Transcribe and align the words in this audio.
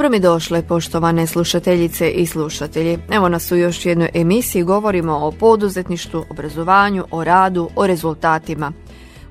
Dobro 0.00 0.10
mi 0.10 0.20
došle, 0.20 0.62
poštovane 0.62 1.26
slušateljice 1.26 2.10
i 2.10 2.26
slušatelji. 2.26 2.98
Evo 3.10 3.28
nas 3.28 3.52
u 3.52 3.56
još 3.56 3.86
jednoj 3.86 4.10
emisiji, 4.14 4.62
govorimo 4.62 5.12
o 5.12 5.32
poduzetništvu, 5.32 6.24
obrazovanju, 6.30 7.04
o 7.10 7.24
radu, 7.24 7.70
o 7.76 7.86
rezultatima. 7.86 8.72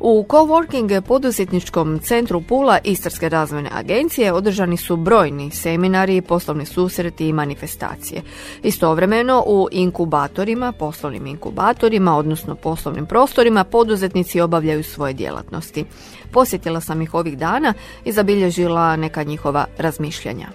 U 0.01 0.25
Coworking 0.29 1.01
poduzetničkom 1.01 1.99
centru 1.99 2.41
Pula 2.41 2.79
Istarske 2.83 3.29
razvojne 3.29 3.69
agencije 3.73 4.33
održani 4.33 4.77
su 4.77 4.97
brojni 4.97 5.51
seminari, 5.51 6.21
poslovni 6.21 6.65
susreti 6.65 7.27
i 7.27 7.33
manifestacije. 7.33 8.21
Istovremeno 8.63 9.43
u 9.47 9.67
inkubatorima, 9.71 10.71
poslovnim 10.71 11.27
inkubatorima, 11.27 12.17
odnosno 12.17 12.55
poslovnim 12.55 13.05
prostorima, 13.05 13.63
poduzetnici 13.63 14.41
obavljaju 14.41 14.83
svoje 14.83 15.13
djelatnosti. 15.13 15.85
Posjetila 16.31 16.81
sam 16.81 17.01
ih 17.01 17.13
ovih 17.13 17.37
dana 17.37 17.73
i 18.05 18.11
zabilježila 18.11 18.95
neka 18.95 19.23
njihova 19.23 19.65
razmišljanja. 19.77 20.47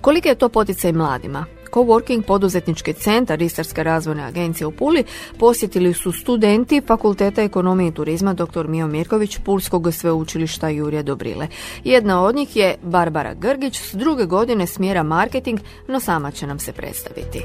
Koliki 0.00 0.28
je 0.28 0.34
to 0.34 0.48
poticaj 0.48 0.92
mladima? 0.92 1.44
Coworking 1.72 2.22
poduzetnički 2.22 2.92
centar 2.92 3.42
Istarske 3.42 3.82
razvojne 3.82 4.22
agencije 4.22 4.66
u 4.66 4.70
Puli 4.70 5.04
posjetili 5.38 5.94
su 5.94 6.12
studenti 6.12 6.80
Fakulteta 6.86 7.42
ekonomije 7.42 7.88
i 7.88 7.94
turizma 7.94 8.34
dr. 8.34 8.66
Mio 8.68 8.86
Mirković 8.86 9.38
Pulskog 9.44 9.94
sveučilišta 9.94 10.68
Jurija 10.68 11.02
Dobrile. 11.02 11.48
Jedna 11.84 12.22
od 12.22 12.34
njih 12.34 12.56
je 12.56 12.76
Barbara 12.82 13.34
Grgić 13.34 13.80
s 13.80 13.94
druge 13.94 14.24
godine 14.24 14.66
smjera 14.66 15.02
marketing, 15.02 15.60
no 15.88 16.00
sama 16.00 16.30
će 16.30 16.46
nam 16.46 16.58
se 16.58 16.72
predstaviti. 16.72 17.42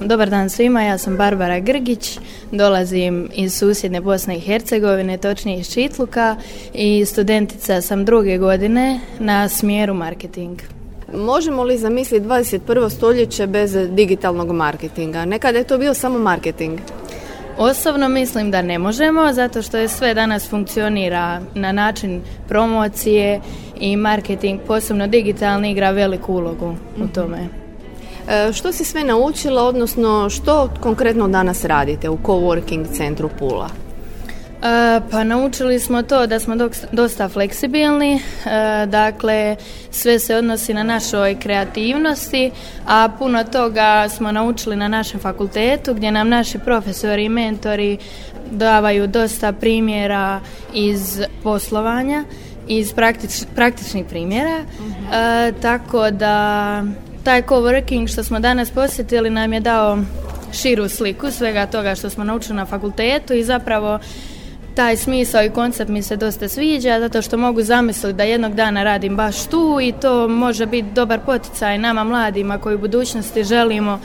Dobar 0.00 0.30
dan 0.30 0.50
svima, 0.50 0.82
ja 0.82 0.98
sam 0.98 1.16
Barbara 1.16 1.60
Grgić, 1.60 2.18
dolazim 2.50 3.28
iz 3.34 3.58
susjedne 3.58 4.00
Bosne 4.00 4.36
i 4.36 4.40
Hercegovine, 4.40 5.18
točnije 5.18 5.58
iz 5.58 5.72
Čitluka 5.72 6.36
i 6.74 7.04
studentica 7.04 7.80
sam 7.82 8.04
druge 8.04 8.38
godine 8.38 9.00
na 9.18 9.48
smjeru 9.48 9.94
marketing. 9.94 10.58
Možemo 11.14 11.64
li 11.64 11.78
zamisliti 11.78 12.26
21. 12.26 12.90
stoljeće 12.90 13.46
bez 13.46 13.76
digitalnog 13.90 14.52
marketinga? 14.52 15.24
Nekada 15.24 15.58
je 15.58 15.64
to 15.64 15.78
bio 15.78 15.94
samo 15.94 16.18
marketing. 16.18 16.80
Osobno 17.58 18.08
mislim 18.08 18.50
da 18.50 18.62
ne 18.62 18.78
možemo, 18.78 19.32
zato 19.32 19.62
što 19.62 19.78
je 19.78 19.88
sve 19.88 20.14
danas 20.14 20.48
funkcionira 20.50 21.40
na 21.54 21.72
način 21.72 22.22
promocije 22.48 23.40
i 23.80 23.96
marketing, 23.96 24.60
posebno 24.66 25.06
digitalni, 25.06 25.70
igra 25.70 25.90
veliku 25.90 26.32
ulogu 26.32 26.74
u 26.96 27.04
mhm. 27.04 27.12
tome. 27.12 27.65
E, 28.28 28.52
što 28.52 28.72
si 28.72 28.84
sve 28.84 29.04
naučila, 29.04 29.62
odnosno 29.62 30.30
što 30.30 30.70
konkretno 30.80 31.28
danas 31.28 31.64
radite 31.64 32.08
u 32.08 32.18
coworking 32.18 32.96
centru 32.96 33.30
Pula? 33.38 33.68
E, 34.62 35.00
pa 35.10 35.24
naučili 35.24 35.80
smo 35.80 36.02
to 36.02 36.26
da 36.26 36.40
smo 36.40 36.54
dosta 36.92 37.28
fleksibilni, 37.28 38.14
e, 38.14 38.20
dakle 38.86 39.56
sve 39.90 40.18
se 40.18 40.36
odnosi 40.36 40.74
na 40.74 40.82
našoj 40.82 41.38
kreativnosti, 41.40 42.50
a 42.86 43.08
puno 43.18 43.44
toga 43.44 44.08
smo 44.08 44.32
naučili 44.32 44.76
na 44.76 44.88
našem 44.88 45.20
fakultetu 45.20 45.94
gdje 45.94 46.12
nam 46.12 46.28
naši 46.28 46.58
profesori 46.58 47.24
i 47.24 47.28
mentori 47.28 47.98
davaju 48.50 49.06
dosta 49.06 49.52
primjera 49.52 50.40
iz 50.74 51.20
poslovanja, 51.42 52.24
iz 52.68 52.92
praktičnih 53.54 54.04
primjera, 54.08 54.62
mhm. 54.80 55.60
tako 55.60 56.10
da 56.10 56.82
taj 57.26 57.42
coworking 57.42 58.12
što 58.12 58.24
smo 58.24 58.40
danas 58.40 58.70
posjetili 58.70 59.30
nam 59.30 59.52
je 59.52 59.60
dao 59.60 59.98
širu 60.52 60.88
sliku 60.88 61.30
svega 61.30 61.66
toga 61.66 61.94
što 61.94 62.10
smo 62.10 62.24
naučili 62.24 62.56
na 62.56 62.66
fakultetu 62.66 63.34
i 63.34 63.44
zapravo 63.44 63.98
taj 64.74 64.96
smisao 64.96 65.44
i 65.44 65.50
koncept 65.50 65.90
mi 65.90 66.02
se 66.02 66.16
dosta 66.16 66.48
sviđa 66.48 67.00
zato 67.00 67.22
što 67.22 67.36
mogu 67.36 67.62
zamisliti 67.62 68.16
da 68.16 68.22
jednog 68.22 68.54
dana 68.54 68.82
radim 68.82 69.16
baš 69.16 69.46
tu 69.46 69.78
i 69.82 69.92
to 69.92 70.28
može 70.28 70.66
biti 70.66 70.88
dobar 70.94 71.20
poticaj 71.26 71.78
nama 71.78 72.04
mladima 72.04 72.58
koji 72.58 72.74
u 72.74 72.78
budućnosti 72.78 73.44
želimo 73.44 74.00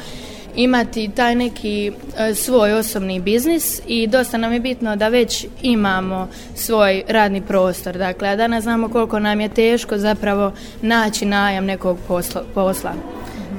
imati 0.55 1.11
taj 1.15 1.35
neki 1.35 1.91
e, 2.17 2.35
svoj 2.35 2.73
osobni 2.73 3.19
biznis 3.19 3.81
i 3.87 4.07
dosta 4.07 4.37
nam 4.37 4.53
je 4.53 4.59
bitno 4.59 4.95
da 4.95 5.07
već 5.07 5.45
imamo 5.61 6.27
svoj 6.55 7.03
radni 7.07 7.41
prostor. 7.41 7.97
Dakle, 7.97 8.27
a 8.29 8.35
danas 8.35 8.63
znamo 8.63 8.89
koliko 8.89 9.19
nam 9.19 9.41
je 9.41 9.49
teško 9.49 9.97
zapravo 9.97 10.51
naći 10.81 11.25
najam 11.25 11.65
nekog 11.65 11.97
posla. 12.07 12.43
posla. 12.53 12.93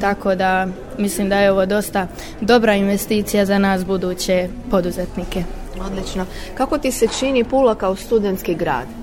Tako 0.00 0.34
da 0.34 0.66
mislim 0.98 1.28
da 1.28 1.38
je 1.38 1.52
ovo 1.52 1.66
dosta 1.66 2.06
dobra 2.40 2.74
investicija 2.74 3.46
za 3.46 3.58
nas 3.58 3.84
buduće 3.84 4.48
poduzetnike. 4.70 5.44
Odlično. 5.86 6.26
Kako 6.54 6.78
ti 6.78 6.92
se 6.92 7.08
čini 7.18 7.44
Pula 7.44 7.74
kao 7.74 7.96
studentski 7.96 8.54
grad? 8.54 9.01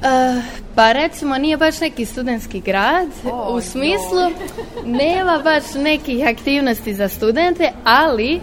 Uh, 0.00 0.42
pa 0.74 0.92
recimo 0.92 1.38
nije 1.38 1.56
baš 1.56 1.80
neki 1.80 2.04
studentski 2.04 2.60
grad 2.60 3.08
u 3.50 3.60
smislu 3.60 4.30
nema 4.84 5.40
baš 5.44 5.62
nekih 5.74 6.26
aktivnosti 6.28 6.94
za 6.94 7.08
studente, 7.08 7.72
ali 7.84 8.40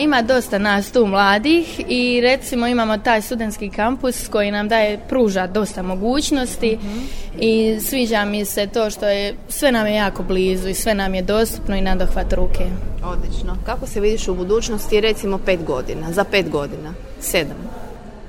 ima 0.00 0.22
dosta 0.22 0.58
nas 0.58 0.92
tu 0.92 1.06
mladih 1.06 1.80
i 1.88 2.20
recimo 2.20 2.66
imamo 2.66 2.98
taj 2.98 3.22
studentski 3.22 3.70
kampus 3.70 4.28
koji 4.28 4.50
nam 4.50 4.68
daje 4.68 4.98
pruža 5.08 5.46
dosta 5.46 5.82
mogućnosti 5.82 6.78
mhm. 6.82 6.98
i 7.38 7.80
sviđa 7.80 8.24
mi 8.24 8.44
se 8.44 8.66
to 8.66 8.90
što 8.90 9.08
je 9.08 9.34
sve 9.48 9.72
nam 9.72 9.86
je 9.86 9.94
jako 9.94 10.22
blizu 10.22 10.68
i 10.68 10.74
sve 10.74 10.94
nam 10.94 11.14
je 11.14 11.22
dostupno 11.22 11.76
i 11.76 11.80
na 11.80 11.96
dohvat 11.96 12.32
ruke. 12.32 12.64
Odlično. 13.04 13.56
Kako 13.66 13.86
se 13.86 14.00
vidiš 14.00 14.28
u 14.28 14.34
budućnosti 14.34 15.00
recimo 15.00 15.38
pet 15.38 15.64
godina, 15.64 16.12
za 16.12 16.24
pet 16.24 16.50
godina, 16.50 16.94
sedam? 17.20 17.85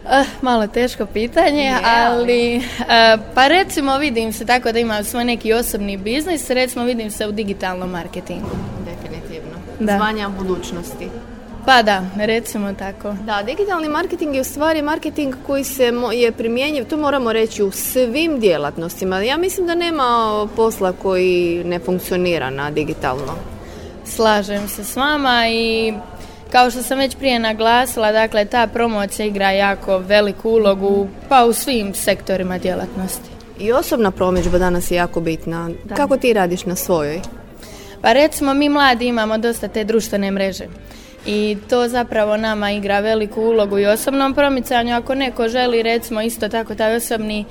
Uh, 0.09 0.25
malo 0.41 0.67
teško 0.67 1.05
pitanje, 1.05 1.73
ali 1.85 2.57
uh, 2.57 3.21
pa 3.35 3.47
recimo 3.47 3.97
vidim 3.97 4.33
se 4.33 4.45
tako 4.45 4.71
da 4.71 4.79
imam 4.79 5.03
svoj 5.03 5.23
neki 5.23 5.53
osobni 5.53 5.97
biznis, 5.97 6.49
recimo 6.49 6.85
vidim 6.85 7.11
se 7.11 7.27
u 7.27 7.31
digitalnom 7.31 7.89
marketingu. 7.89 8.49
Definitivno. 8.85 9.57
Da. 9.79 9.97
Zvanja 9.97 10.29
budućnosti. 10.29 11.07
Pa 11.65 11.81
da, 11.83 12.01
recimo 12.17 12.73
tako. 12.73 13.15
Da, 13.25 13.43
digitalni 13.45 13.89
marketing 13.89 14.35
je 14.35 14.41
u 14.41 14.43
stvari 14.43 14.81
marketing 14.81 15.35
koji 15.47 15.63
se 15.63 15.93
je 16.13 16.31
primjenjiv, 16.31 16.85
to 16.85 16.97
moramo 16.97 17.33
reći, 17.33 17.63
u 17.63 17.71
svim 17.71 18.39
djelatnostima. 18.39 19.19
Ja 19.19 19.37
mislim 19.37 19.67
da 19.67 19.75
nema 19.75 20.47
posla 20.55 20.93
koji 20.93 21.63
ne 21.65 21.79
funkcionira 21.79 22.49
na 22.49 22.71
digitalno. 22.71 23.33
Slažem 24.05 24.67
se 24.67 24.83
s 24.83 24.95
vama 24.95 25.47
i 25.49 25.93
kao 26.51 26.71
što 26.71 26.83
sam 26.83 26.97
već 26.97 27.15
prije 27.15 27.39
naglasila, 27.39 28.11
dakle, 28.11 28.45
ta 28.45 28.67
promocija 28.67 29.25
igra 29.25 29.51
jako 29.51 29.97
veliku 29.97 30.49
ulogu 30.49 31.07
pa 31.29 31.45
u 31.45 31.53
svim 31.53 31.93
sektorima 31.93 32.57
djelatnosti. 32.57 33.29
I 33.59 33.71
osobna 33.71 34.11
promidžba 34.11 34.57
danas 34.57 34.91
je 34.91 34.95
jako 34.95 35.21
bitna. 35.21 35.69
Kako 35.95 36.17
ti 36.17 36.33
radiš 36.33 36.65
na 36.65 36.75
svojoj? 36.75 37.21
Pa 38.01 38.13
recimo 38.13 38.53
mi 38.53 38.69
mladi 38.69 39.07
imamo 39.07 39.37
dosta 39.37 39.67
te 39.67 39.83
društvene 39.83 40.31
mreže 40.31 40.65
i 41.25 41.57
to 41.69 41.87
zapravo 41.87 42.37
nama 42.37 42.71
igra 42.71 42.99
veliku 42.99 43.41
ulogu 43.41 43.79
i 43.79 43.85
osobnom 43.85 44.33
promicanju. 44.33 44.95
Ako 44.95 45.15
neko 45.15 45.47
želi 45.47 45.83
recimo 45.83 46.21
isto 46.21 46.49
tako 46.49 46.75
taj 46.75 46.95
osobni 46.95 47.45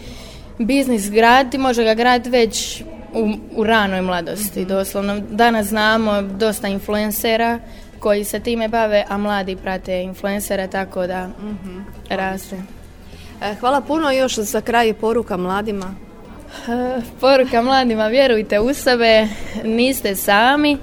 biznis 0.59 1.11
graditi, 1.11 1.59
može 1.59 1.85
ga 1.85 1.95
graditi 1.95 2.31
već 2.31 2.83
u, 3.15 3.31
u 3.57 3.65
ranoj 3.65 4.03
mladosti. 4.03 4.65
Doslovno 4.65 5.21
danas 5.31 5.67
znamo 5.67 6.23
dosta 6.23 6.69
influencera 6.69 7.59
koji 8.07 8.25
se 8.25 8.41
time 8.41 8.69
bave, 8.69 9.05
a 9.09 9.19
mladi 9.19 9.57
prate 9.57 10.03
influencere, 10.03 10.69
tako 10.69 11.07
da 11.07 11.27
mm 11.27 11.85
raste. 12.09 12.57
E, 13.43 13.55
hvala 13.61 13.81
puno 13.81 14.11
još 14.11 14.35
za 14.35 14.61
kraj 14.61 14.95
poruka 14.95 15.37
mladima. 15.37 15.95
Poruka 17.21 17.63
mladima, 17.63 18.07
vjerujte 18.07 18.61
u 18.61 18.75
sebe, 18.75 19.29
niste 19.65 20.17
sami 20.17 20.79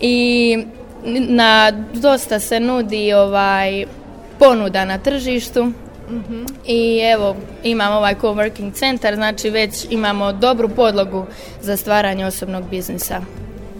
i 0.00 0.58
na 1.28 1.72
dosta 1.94 2.38
se 2.38 2.60
nudi 2.60 3.12
ovaj 3.12 3.84
ponuda 4.38 4.84
na 4.84 4.98
tržištu 4.98 5.64
mhm. 6.10 6.44
i 6.66 7.00
evo 7.14 7.36
imamo 7.62 7.96
ovaj 7.96 8.14
coworking 8.14 8.72
centar, 8.72 9.14
znači 9.14 9.50
već 9.50 9.86
imamo 9.90 10.32
dobru 10.32 10.68
podlogu 10.68 11.26
za 11.60 11.76
stvaranje 11.76 12.26
osobnog 12.26 12.64
biznisa. 12.70 13.20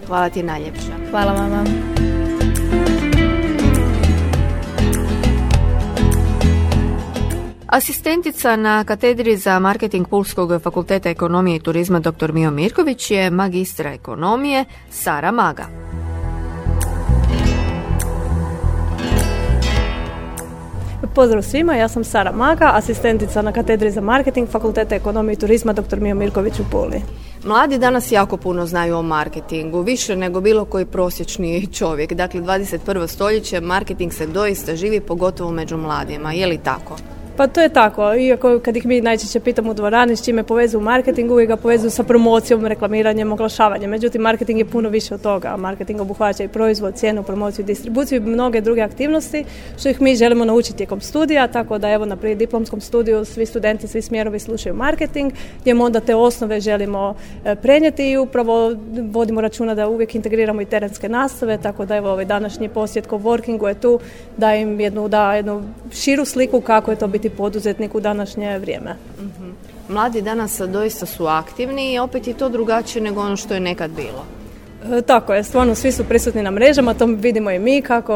Hvala 0.07 0.29
ti 0.29 0.43
najljepša. 0.43 0.91
Hvala 1.11 1.31
vam. 1.31 1.92
Asistentica 7.73 8.55
na 8.55 8.83
katedri 8.83 9.37
za 9.37 9.59
marketing 9.59 10.07
Pulskog 10.07 10.61
fakulteta 10.61 11.09
ekonomije 11.09 11.55
i 11.55 11.59
turizma 11.59 11.99
dr. 11.99 12.31
Mio 12.33 12.51
Mirković 12.51 13.11
je 13.11 13.29
magistra 13.29 13.93
ekonomije 13.93 14.65
Sara 14.89 15.31
Maga. 15.31 15.65
Pozdrav 21.15 21.43
svima, 21.43 21.75
ja 21.75 21.87
sam 21.87 22.03
Sara 22.03 22.31
Maga, 22.31 22.71
asistentica 22.73 23.41
na 23.41 23.51
katedri 23.51 23.91
za 23.91 24.01
marketing 24.01 24.49
Fakulteta 24.49 24.95
ekonomije 24.95 25.33
i 25.33 25.39
turizma 25.39 25.73
dr. 25.73 25.99
Mio 25.99 26.15
Mirković 26.15 26.59
u 26.59 26.63
Puli. 26.71 27.01
Mladi 27.45 27.77
danas 27.77 28.11
jako 28.11 28.37
puno 28.37 28.65
znaju 28.65 28.97
o 28.97 29.01
marketingu, 29.01 29.81
više 29.81 30.15
nego 30.15 30.41
bilo 30.41 30.65
koji 30.65 30.85
prosječni 30.85 31.67
čovjek. 31.73 32.13
Dakle, 32.13 32.41
21. 32.41 33.07
stoljeće 33.07 33.61
marketing 33.61 34.13
se 34.13 34.27
doista 34.27 34.75
živi, 34.75 34.99
pogotovo 34.99 35.51
među 35.51 35.77
mladima. 35.77 36.33
Je 36.33 36.47
li 36.47 36.57
tako? 36.57 36.95
Pa 37.37 37.47
to 37.47 37.61
je 37.61 37.69
tako, 37.69 38.15
iako 38.15 38.59
kad 38.59 38.75
ih 38.75 38.85
mi 38.85 39.01
najčešće 39.01 39.39
pitamo 39.39 39.71
u 39.71 39.73
dvorani 39.73 40.15
s 40.15 40.25
čime 40.25 40.43
povezuju 40.43 40.81
marketing, 40.81 41.31
uvijek 41.31 41.49
ga 41.49 41.55
povezuju 41.55 41.91
sa 41.91 42.03
promocijom, 42.03 42.65
reklamiranjem, 42.65 43.31
oglašavanjem. 43.31 43.89
Međutim, 43.89 44.21
marketing 44.21 44.59
je 44.59 44.65
puno 44.65 44.89
više 44.89 45.13
od 45.13 45.21
toga. 45.21 45.57
Marketing 45.57 46.01
obuhvaća 46.01 46.43
i 46.43 46.47
proizvod, 46.47 46.95
cijenu, 46.95 47.23
promociju, 47.23 47.65
distribuciju 47.65 48.17
i 48.17 48.29
mnoge 48.29 48.61
druge 48.61 48.81
aktivnosti 48.81 49.45
što 49.79 49.89
ih 49.89 50.01
mi 50.01 50.15
želimo 50.15 50.45
naučiti 50.45 50.77
tijekom 50.77 51.01
studija, 51.01 51.47
tako 51.47 51.77
da 51.77 51.89
evo 51.89 52.05
na 52.05 52.15
prije 52.15 52.35
diplomskom 52.35 52.81
studiju 52.81 53.25
svi 53.25 53.45
studenti, 53.45 53.87
svi 53.87 54.01
smjerovi 54.01 54.39
slušaju 54.39 54.75
marketing, 54.75 55.33
gdje 55.61 55.75
onda 55.81 55.99
te 55.99 56.15
osnove 56.15 56.59
želimo 56.59 57.15
e, 57.45 57.55
prenijeti 57.55 58.11
i 58.11 58.17
upravo 58.17 58.75
vodimo 59.11 59.41
računa 59.41 59.75
da 59.75 59.87
uvijek 59.87 60.15
integriramo 60.15 60.61
i 60.61 60.65
terenske 60.65 61.09
nastave, 61.09 61.57
tako 61.57 61.85
da 61.85 61.95
evo 61.95 62.11
ovaj 62.11 62.25
današnji 62.25 62.69
posjet 62.69 63.09
workingu 63.09 63.67
je 63.67 63.73
tu 63.73 63.99
da 64.37 64.55
im 64.55 64.79
jednu, 64.79 65.07
da 65.07 65.33
jednu 65.33 65.63
širu 65.91 66.25
sliku 66.25 66.61
kako 66.61 66.91
je 66.91 66.97
to 66.97 67.07
biti 67.07 67.22
biti 67.23 67.35
poduzetnik 67.35 67.95
u 67.95 67.99
današnje 67.99 68.59
vrijeme. 68.59 68.95
Mhm. 69.19 69.49
Mladi 69.89 70.21
danas 70.21 70.61
doista 70.67 71.05
su 71.05 71.25
aktivni 71.25 71.93
i 71.93 71.99
opet 71.99 72.27
je 72.27 72.37
to 72.37 72.49
drugačije 72.49 73.03
nego 73.03 73.21
ono 73.21 73.37
što 73.37 73.53
je 73.53 73.59
nekad 73.59 73.91
bilo. 73.91 74.25
E, 74.91 75.01
tako 75.01 75.33
je, 75.33 75.43
stvarno 75.43 75.75
svi 75.75 75.91
su 75.91 76.03
prisutni 76.03 76.43
na 76.43 76.51
mrežama, 76.51 76.93
to 76.93 77.05
vidimo 77.05 77.51
i 77.51 77.59
mi 77.59 77.81
kako 77.81 78.13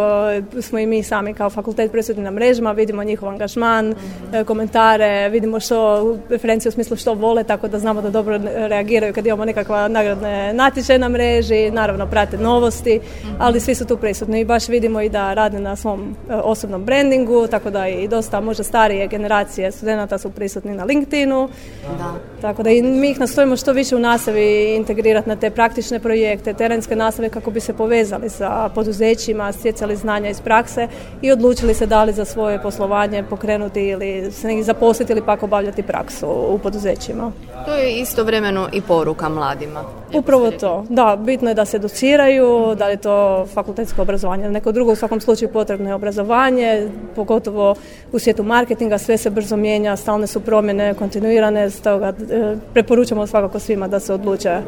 smo 0.62 0.80
i 0.80 0.86
mi 0.86 1.04
sami 1.04 1.34
kao 1.34 1.50
fakultet 1.50 1.92
prisutni 1.92 2.24
na 2.24 2.31
mrežama, 2.31 2.72
vidimo 2.72 3.04
njihov 3.04 3.30
angažman, 3.30 3.88
mhm. 3.88 4.44
komentare, 4.46 5.30
vidimo 5.30 5.60
što, 5.60 6.18
preferencije 6.28 6.69
u 6.69 6.72
smislu 6.72 6.98
što 6.98 7.14
vole, 7.14 7.44
tako 7.44 7.68
da 7.68 7.80
znamo 7.80 8.02
da 8.02 8.10
dobro 8.10 8.40
reagiraju 8.56 9.14
kad 9.14 9.25
imamo 9.25 9.46
nekakva 9.46 9.88
nagradne 9.88 10.54
natječaje 10.54 11.00
na 11.00 11.10
mreži, 11.10 11.72
naravno 11.72 12.08
prate 12.08 12.38
novosti, 12.38 13.00
ali 13.40 13.60
svi 13.60 13.75
su 13.75 13.86
tu 13.86 13.98
prisutni 13.98 14.42
i 14.42 14.46
baš 14.46 14.68
vidimo 14.68 15.02
i 15.02 15.10
da 15.10 15.34
rade 15.34 15.60
na 15.60 15.75
svom 15.75 16.16
e, 16.30 16.36
osobnom 16.36 16.84
brandingu, 16.84 17.48
tako 17.48 17.69
da 17.69 17.88
i 17.88 18.08
dosta 18.08 18.42
možda 18.42 18.64
starije 18.64 19.08
generacije 19.08 19.72
studenata 19.72 20.18
su 20.18 20.30
prisutni 20.30 20.75
na 20.75 20.84
LinkedInu, 20.84 21.50
da. 21.98 22.14
tako 22.42 22.64
da 22.64 22.69
i 22.69 22.81
mi 22.81 23.10
ih 23.10 23.19
nastojimo 23.19 23.56
što 23.56 23.74
više 23.74 23.96
u 23.96 24.00
nastavi 24.00 24.75
integrirati 24.75 25.30
na 25.30 25.36
te 25.36 25.50
praktične 25.50 26.00
projekte, 26.00 26.54
terenske 26.57 26.95
nastave 26.95 27.30
kako 27.30 27.51
bi 27.51 27.59
se 27.59 27.74
povezali 27.74 28.30
sa 28.30 28.69
poduzećima, 28.75 29.51
stjecali 29.51 29.95
znanja 29.95 30.30
iz 30.30 30.42
prakse 30.42 30.88
i 31.21 31.31
odlučili 31.31 31.74
se 31.74 31.86
da 31.86 32.04
li 32.04 32.13
za 32.13 32.25
svoje 32.25 32.62
poslovanje 32.62 33.24
pokrenuti 33.24 33.88
ili 33.88 34.31
se 34.31 34.48
negdje 34.48 34.63
zaposliti 34.63 35.12
ili 35.12 35.21
pak 35.25 35.44
obavljati 35.44 35.83
praksu 35.83 36.27
u 36.27 36.59
poduzećima. 36.59 37.31
To 37.65 37.74
je 37.74 38.00
istovremeno 38.00 38.69
i 38.74 38.81
poruka 38.81 39.30
mladima. 39.30 39.83
Upravo 40.13 40.51
to. 40.51 40.86
Da, 40.89 41.18
bitno 41.19 41.50
je 41.50 41.54
da 41.54 41.65
se 41.65 41.77
educiraju, 41.77 42.75
da 42.75 42.86
li 42.86 42.94
je 42.94 42.98
to 42.98 43.45
fakultetsko 43.54 44.01
obrazovanje 44.01 44.50
neko 44.50 44.71
drugo, 44.71 44.92
u 44.92 44.95
svakom 44.95 45.21
slučaju 45.21 45.50
potrebno 45.54 45.89
je 45.89 45.95
obrazovanje, 45.95 46.89
pogotovo 47.15 47.75
u 48.12 48.19
svijetu 48.19 48.44
marketinga, 48.44 48.98
sve 48.98 49.18
se 49.18 49.30
brzo 49.30 49.56
mijenja, 49.56 49.95
stalne 49.95 50.27
su 50.27 50.39
promjene, 50.39 50.94
kontinuirane, 50.94 51.69
stoga 51.69 52.07
e, 52.07 52.56
preporučamo 52.74 53.27
svakako 53.27 53.59
svima 53.59 53.88
da 53.88 54.00
se 54.00 54.13
odluče 54.13 54.62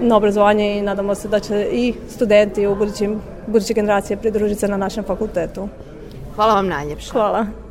na 0.00 0.16
obrazovanje 0.16 0.78
i 0.78 0.82
nadamo 0.82 1.14
se 1.14 1.28
da 1.28 1.40
će 1.40 1.68
i 1.72 1.94
studenti 2.08 2.66
u 2.66 2.74
budućim, 2.74 3.20
buduće 3.46 3.74
generacije 3.74 4.16
pridružiti 4.16 4.60
se 4.60 4.68
na 4.68 4.76
našem 4.76 5.04
fakultetu. 5.04 5.68
Hvala 6.34 6.54
vam 6.54 6.68
najljepše. 6.68 7.10
Hvala. 7.10 7.67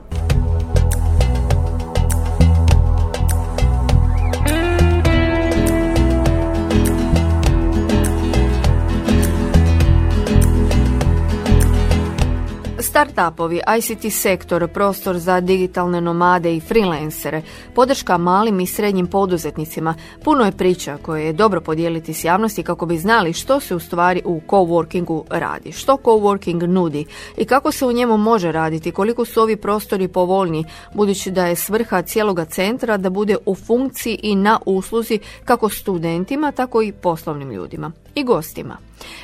Startupovi, 12.98 13.62
ICT 13.78 14.14
sektor, 14.14 14.68
prostor 14.68 15.18
za 15.18 15.40
digitalne 15.40 16.02
nomade 16.02 16.56
i 16.56 16.60
freelancere, 16.60 17.42
podrška 17.76 18.18
malim 18.18 18.60
i 18.60 18.68
srednjim 18.68 19.08
poduzetnicima, 19.08 19.96
puno 20.24 20.46
je 20.46 20.52
priča 20.52 20.98
koje 21.02 21.26
je 21.26 21.34
dobro 21.34 21.62
podijeliti 21.62 22.14
s 22.14 22.24
javnosti 22.24 22.64
kako 22.64 22.86
bi 22.86 22.98
znali 22.98 23.34
što 23.34 23.60
se 23.60 23.76
u 23.76 23.80
stvari 23.80 24.22
u 24.26 24.42
coworkingu 24.48 25.24
radi, 25.30 25.72
što 25.72 25.98
coworking 26.04 26.68
nudi 26.68 27.06
i 27.38 27.46
kako 27.46 27.72
se 27.72 27.86
u 27.86 27.92
njemu 27.92 28.18
može 28.18 28.52
raditi, 28.52 28.92
koliko 28.92 29.26
su 29.26 29.42
ovi 29.42 29.56
prostori 29.56 30.08
povoljni, 30.08 30.66
budući 30.94 31.32
da 31.32 31.46
je 31.46 31.56
svrha 31.56 32.02
cijeloga 32.02 32.46
centra 32.46 32.98
da 32.98 33.10
bude 33.10 33.38
u 33.46 33.56
funkciji 33.56 34.20
i 34.24 34.36
na 34.36 34.60
usluzi 34.66 35.20
kako 35.46 35.70
studentima, 35.70 36.52
tako 36.52 36.82
i 36.82 36.92
poslovnim 36.92 37.52
ljudima 37.52 37.92
i 38.16 38.24
gostima. 38.24 38.78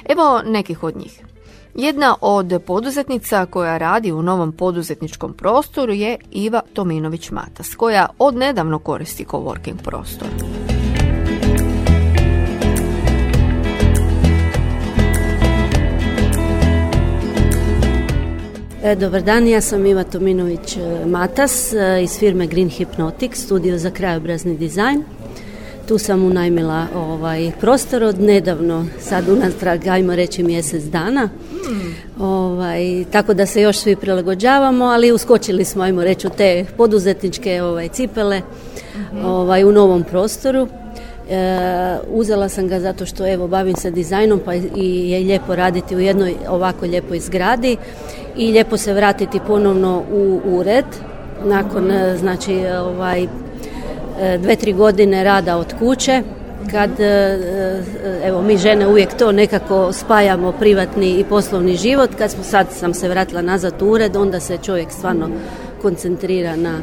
Evo 0.10 0.42
nekih 0.46 0.84
od 0.84 0.98
njih. 0.98 1.33
Jedna 1.76 2.16
od 2.22 2.62
poduzetnica 2.66 3.46
koja 3.46 3.78
radi 3.78 4.12
u 4.12 4.22
novom 4.22 4.52
poduzetničkom 4.52 5.34
prostoru 5.34 5.94
je 5.94 6.18
Iva 6.32 6.62
Tominović-Matas, 6.74 7.76
koja 7.76 8.08
odnedavno 8.20 8.80
koristi 8.80 9.26
coworking 9.26 9.84
prostor. 9.84 10.28
E, 18.84 18.96
dobar 18.96 19.22
dan, 19.22 19.48
ja 19.48 19.62
sam 19.62 19.86
Iva 19.86 20.04
Tominović-Matas 20.04 21.74
e, 21.74 22.04
iz 22.04 22.18
firme 22.20 22.48
Green 22.48 22.70
Hypnotic, 22.70 23.36
studio 23.36 23.78
za 23.78 23.92
krajobrazni 23.92 24.58
dizajn. 24.58 25.04
Tu 25.88 25.98
sam 25.98 26.24
unajmila 26.24 26.88
ovaj 26.96 27.52
prostor 27.60 28.04
od 28.04 28.22
nedavno, 28.22 28.86
sad 29.00 29.30
unatrag, 29.30 29.88
ajmo 29.88 30.16
reći 30.16 30.44
mjesec 30.44 30.84
dana. 30.84 31.30
Ovaj, 32.20 33.06
tako 33.12 33.34
da 33.34 33.46
se 33.46 33.62
još 33.62 33.78
svi 33.78 33.96
prilagođavamo, 33.96 34.86
ali 34.86 35.12
uskočili 35.12 35.66
smo, 35.66 35.84
ajmo 35.84 36.04
reći, 36.04 36.28
u 36.28 36.30
te 36.30 36.66
poduzetničke 36.78 37.64
ovaj, 37.64 37.88
cipele 37.88 38.42
ovaj, 39.24 39.64
u 39.64 39.72
novom 39.72 40.04
prostoru. 40.04 40.68
E, 41.30 41.98
uzela 42.10 42.50
sam 42.50 42.68
ga 42.68 42.80
zato 42.80 43.06
što 43.06 43.34
evo 43.34 43.48
bavim 43.48 43.76
se 43.76 43.92
dizajnom 43.92 44.42
pa 44.46 44.56
i 44.56 45.12
je 45.12 45.20
lijepo 45.20 45.56
raditi 45.56 45.96
u 45.96 46.00
jednoj 46.00 46.36
ovako 46.50 46.86
lijepoj 46.86 47.20
zgradi 47.20 47.78
i 48.38 48.52
lijepo 48.52 48.78
se 48.78 48.94
vratiti 48.94 49.40
ponovno 49.48 50.04
u 50.12 50.42
ured 50.46 50.86
nakon 51.46 51.92
znači 52.18 52.66
ovaj 52.68 53.28
E, 54.20 54.38
dve, 54.38 54.56
tri 54.56 54.74
godine 54.74 55.24
rada 55.24 55.58
od 55.58 55.74
kuće, 55.80 56.22
kad 56.72 57.00
e, 57.00 57.04
e, 57.04 57.84
evo 58.24 58.42
mi 58.42 58.58
žene 58.58 58.88
uvijek 58.88 59.18
to 59.18 59.32
nekako 59.32 59.94
spajamo 59.94 60.52
privatni 60.52 61.20
i 61.20 61.24
poslovni 61.24 61.76
život, 61.76 62.10
kad 62.18 62.32
smo 62.32 62.44
sad 62.44 62.68
sam 62.72 62.94
se 62.94 63.10
vratila 63.10 63.42
nazad 63.42 63.82
u 63.82 63.86
ured, 63.86 64.16
onda 64.16 64.40
se 64.40 64.58
čovjek 64.58 64.92
stvarno 64.92 65.30
koncentrira 65.82 66.56
na 66.56 66.82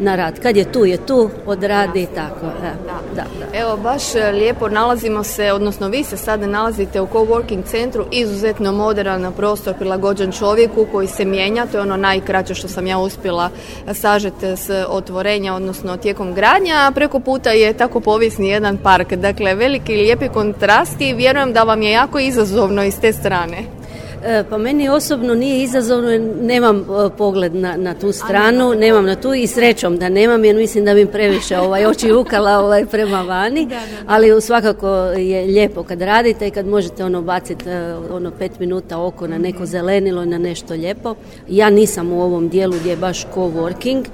na 0.00 0.16
rad. 0.16 0.40
Kad 0.40 0.56
je 0.56 0.72
tu, 0.72 0.84
je 0.84 0.96
tu, 1.06 1.30
odradi 1.46 2.06
tako. 2.14 2.46
Da, 2.46 2.72
da, 3.14 3.24
da. 3.38 3.58
Evo, 3.58 3.76
baš 3.76 4.14
e, 4.14 4.32
lijepo 4.32 4.68
nalazimo 4.68 5.24
se, 5.24 5.52
odnosno 5.52 5.88
vi 5.88 6.04
se 6.04 6.16
sada 6.16 6.46
nalazite 6.46 7.00
u 7.00 7.06
coworking 7.06 7.64
centru, 7.64 8.06
izuzetno 8.10 8.72
moderan 8.72 9.32
prostor 9.36 9.74
prilagođen 9.74 10.32
čovjeku 10.32 10.86
koji 10.92 11.06
se 11.06 11.24
mijenja, 11.24 11.66
to 11.66 11.78
je 11.78 11.82
ono 11.82 11.96
najkraće 11.96 12.54
što 12.54 12.68
sam 12.68 12.86
ja 12.86 12.98
uspjela 12.98 13.50
sažeti 13.92 14.46
s 14.46 14.70
otvorenja, 14.88 15.54
odnosno 15.54 15.96
tijekom 15.96 16.34
gradnja, 16.34 16.74
a 16.74 16.92
preko 16.94 17.20
puta 17.20 17.50
je 17.50 17.72
tako 17.72 18.00
povijesni 18.00 18.48
jedan 18.48 18.76
park. 18.76 19.12
Dakle, 19.12 19.54
veliki 19.54 19.94
lijepi 19.94 20.28
kontrasti 20.28 21.08
i 21.08 21.14
vjerujem 21.14 21.52
da 21.52 21.62
vam 21.62 21.82
je 21.82 21.90
jako 21.90 22.18
izazovno 22.18 22.84
iz 22.84 23.00
te 23.00 23.12
strane. 23.12 23.79
E, 24.24 24.44
pa 24.50 24.58
meni 24.58 24.88
osobno 24.88 25.34
nije 25.34 25.62
izazovno, 25.62 26.18
nemam 26.42 26.76
e, 26.80 27.10
pogled 27.18 27.54
na, 27.54 27.76
na 27.76 27.94
tu 27.94 28.12
stranu, 28.12 28.74
nemam 28.74 29.04
na 29.04 29.14
tu 29.14 29.34
i 29.34 29.46
srećom 29.46 29.96
da 29.96 30.08
nemam 30.08 30.44
jer 30.44 30.56
mislim 30.56 30.84
da 30.84 30.94
bi 30.94 31.06
previše 31.06 31.58
ovaj, 31.58 31.86
oči 31.86 32.12
ukala 32.12 32.58
ovaj, 32.58 32.86
prema 32.86 33.22
vani, 33.22 33.68
ali 34.06 34.40
svakako 34.40 34.88
je 35.04 35.46
lijepo 35.46 35.82
kad 35.82 36.02
radite 36.02 36.48
i 36.48 36.50
kad 36.50 36.66
možete 36.66 37.04
ono 37.04 37.22
baciti 37.22 37.68
e, 37.68 37.94
ono 38.10 38.30
pet 38.30 38.58
minuta 38.58 38.98
oko 38.98 39.26
na 39.26 39.38
neko 39.38 39.66
zelenilo 39.66 40.22
i 40.22 40.26
na 40.26 40.38
nešto 40.38 40.74
lijepo. 40.74 41.14
Ja 41.48 41.70
nisam 41.70 42.12
u 42.12 42.22
ovom 42.22 42.48
dijelu 42.48 42.74
gdje 42.80 42.90
je 42.90 42.96
baš 42.96 43.26
co-working, 43.34 44.04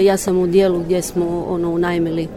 ja 0.00 0.16
sam 0.16 0.38
u 0.38 0.46
dijelu 0.46 0.78
gdje 0.78 1.02
smo 1.02 1.46
ono 1.48 1.70
unajmili 1.70 2.28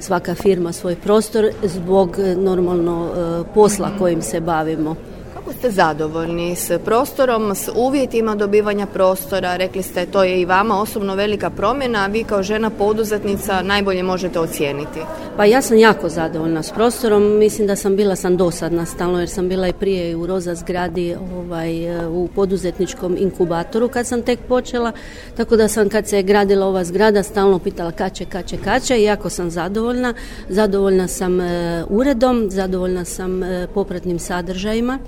svaka 0.00 0.34
firma 0.34 0.72
svoj 0.72 0.96
prostor 0.96 1.50
zbog 1.62 2.18
normalno 2.36 3.10
posla 3.54 3.90
kojim 3.98 4.22
se 4.22 4.40
bavimo 4.40 4.96
Kako 5.44 5.56
ste 5.56 5.70
zadovoljni 5.70 6.56
s 6.56 6.70
prostorom, 6.84 7.54
s 7.54 7.68
uvjetima 7.74 8.34
dobivanja 8.34 8.86
prostora? 8.86 9.56
Rekli 9.56 9.82
ste 9.82 10.06
to 10.06 10.24
je 10.24 10.40
i 10.40 10.44
vama 10.44 10.80
osobno 10.80 11.14
velika 11.14 11.50
promjena, 11.50 12.04
a 12.04 12.06
vi 12.06 12.24
kao 12.24 12.42
žena 12.42 12.70
poduzetnica 12.70 13.62
najbolje 13.62 14.02
možete 14.02 14.40
ocijeniti. 14.40 15.00
Pa 15.36 15.44
ja 15.44 15.62
sam 15.62 15.78
jako 15.78 16.08
zadovoljna 16.08 16.62
s 16.62 16.72
prostorom, 16.72 17.38
mislim 17.38 17.66
da 17.66 17.76
sam 17.76 17.96
bila 17.96 18.16
sam 18.16 18.36
dosadna 18.36 18.86
stalno 18.86 19.18
jer 19.18 19.28
sam 19.28 19.48
bila 19.48 19.68
i 19.68 19.72
prije 19.72 20.16
u 20.16 20.26
Roza 20.26 20.54
zgradi 20.54 21.16
ovaj, 21.36 22.06
u 22.06 22.28
poduzetničkom 22.34 23.16
inkubatoru 23.18 23.88
kad 23.88 24.06
sam 24.06 24.22
tek 24.22 24.38
počela, 24.48 24.92
tako 25.36 25.56
da 25.56 25.68
sam 25.68 25.88
kad 25.88 26.08
se 26.08 26.16
je 26.16 26.22
gradila 26.22 26.66
ova 26.66 26.84
zgrada 26.84 27.22
stalno 27.22 27.58
pitala 27.58 27.90
kače, 27.90 28.24
kače, 28.24 28.56
kače, 28.56 29.02
jako 29.02 29.30
sam 29.30 29.50
zadovoljna. 29.50 30.14
Zadovoljna 30.48 31.08
sam 31.08 31.40
e, 31.40 31.84
uredom, 31.88 32.46
zadovoljna 32.50 33.04
sam 33.04 33.42
e, 33.42 33.66
popratnim 33.74 34.18
sadržajima 34.18 34.98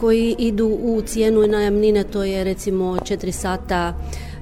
koji 0.00 0.34
idu 0.38 0.66
u 0.66 1.02
cijenu 1.06 1.46
najamnine, 1.46 2.04
to 2.04 2.24
je 2.24 2.44
recimo 2.44 2.84
4 2.84 3.30
sata 3.30 3.94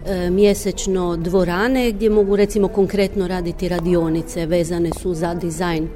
e, 0.07 0.31
mjesečno 0.31 1.17
dvorane 1.17 1.93
gdje 1.93 2.11
mogu 2.11 2.37
recimo 2.37 2.69
konkretno 2.69 3.29
raditi 3.29 3.69
radionice 3.69 4.47
vezane 4.47 4.91
su 5.03 5.15
za 5.15 5.35
dizajn 5.35 5.85
e, 5.85 5.89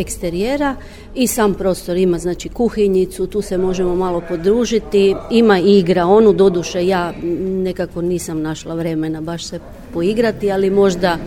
eksterijera. 0.00 0.76
I 1.14 1.26
sam 1.26 1.54
prostor 1.54 1.96
ima 1.96 2.18
znači 2.18 2.48
kuhinjicu, 2.48 3.26
tu 3.26 3.42
se 3.42 3.58
možemo 3.58 3.96
malo 3.96 4.22
podružiti, 4.28 5.14
ima 5.30 5.58
i 5.58 5.78
igra 5.78 6.06
onu, 6.06 6.32
doduše 6.32 6.86
ja 6.86 7.12
nekako 7.62 8.02
nisam 8.02 8.42
našla 8.42 8.74
vremena 8.74 9.20
baš 9.20 9.44
se 9.44 9.60
poigrati, 9.92 10.52
ali 10.52 10.70
možda 10.70 11.18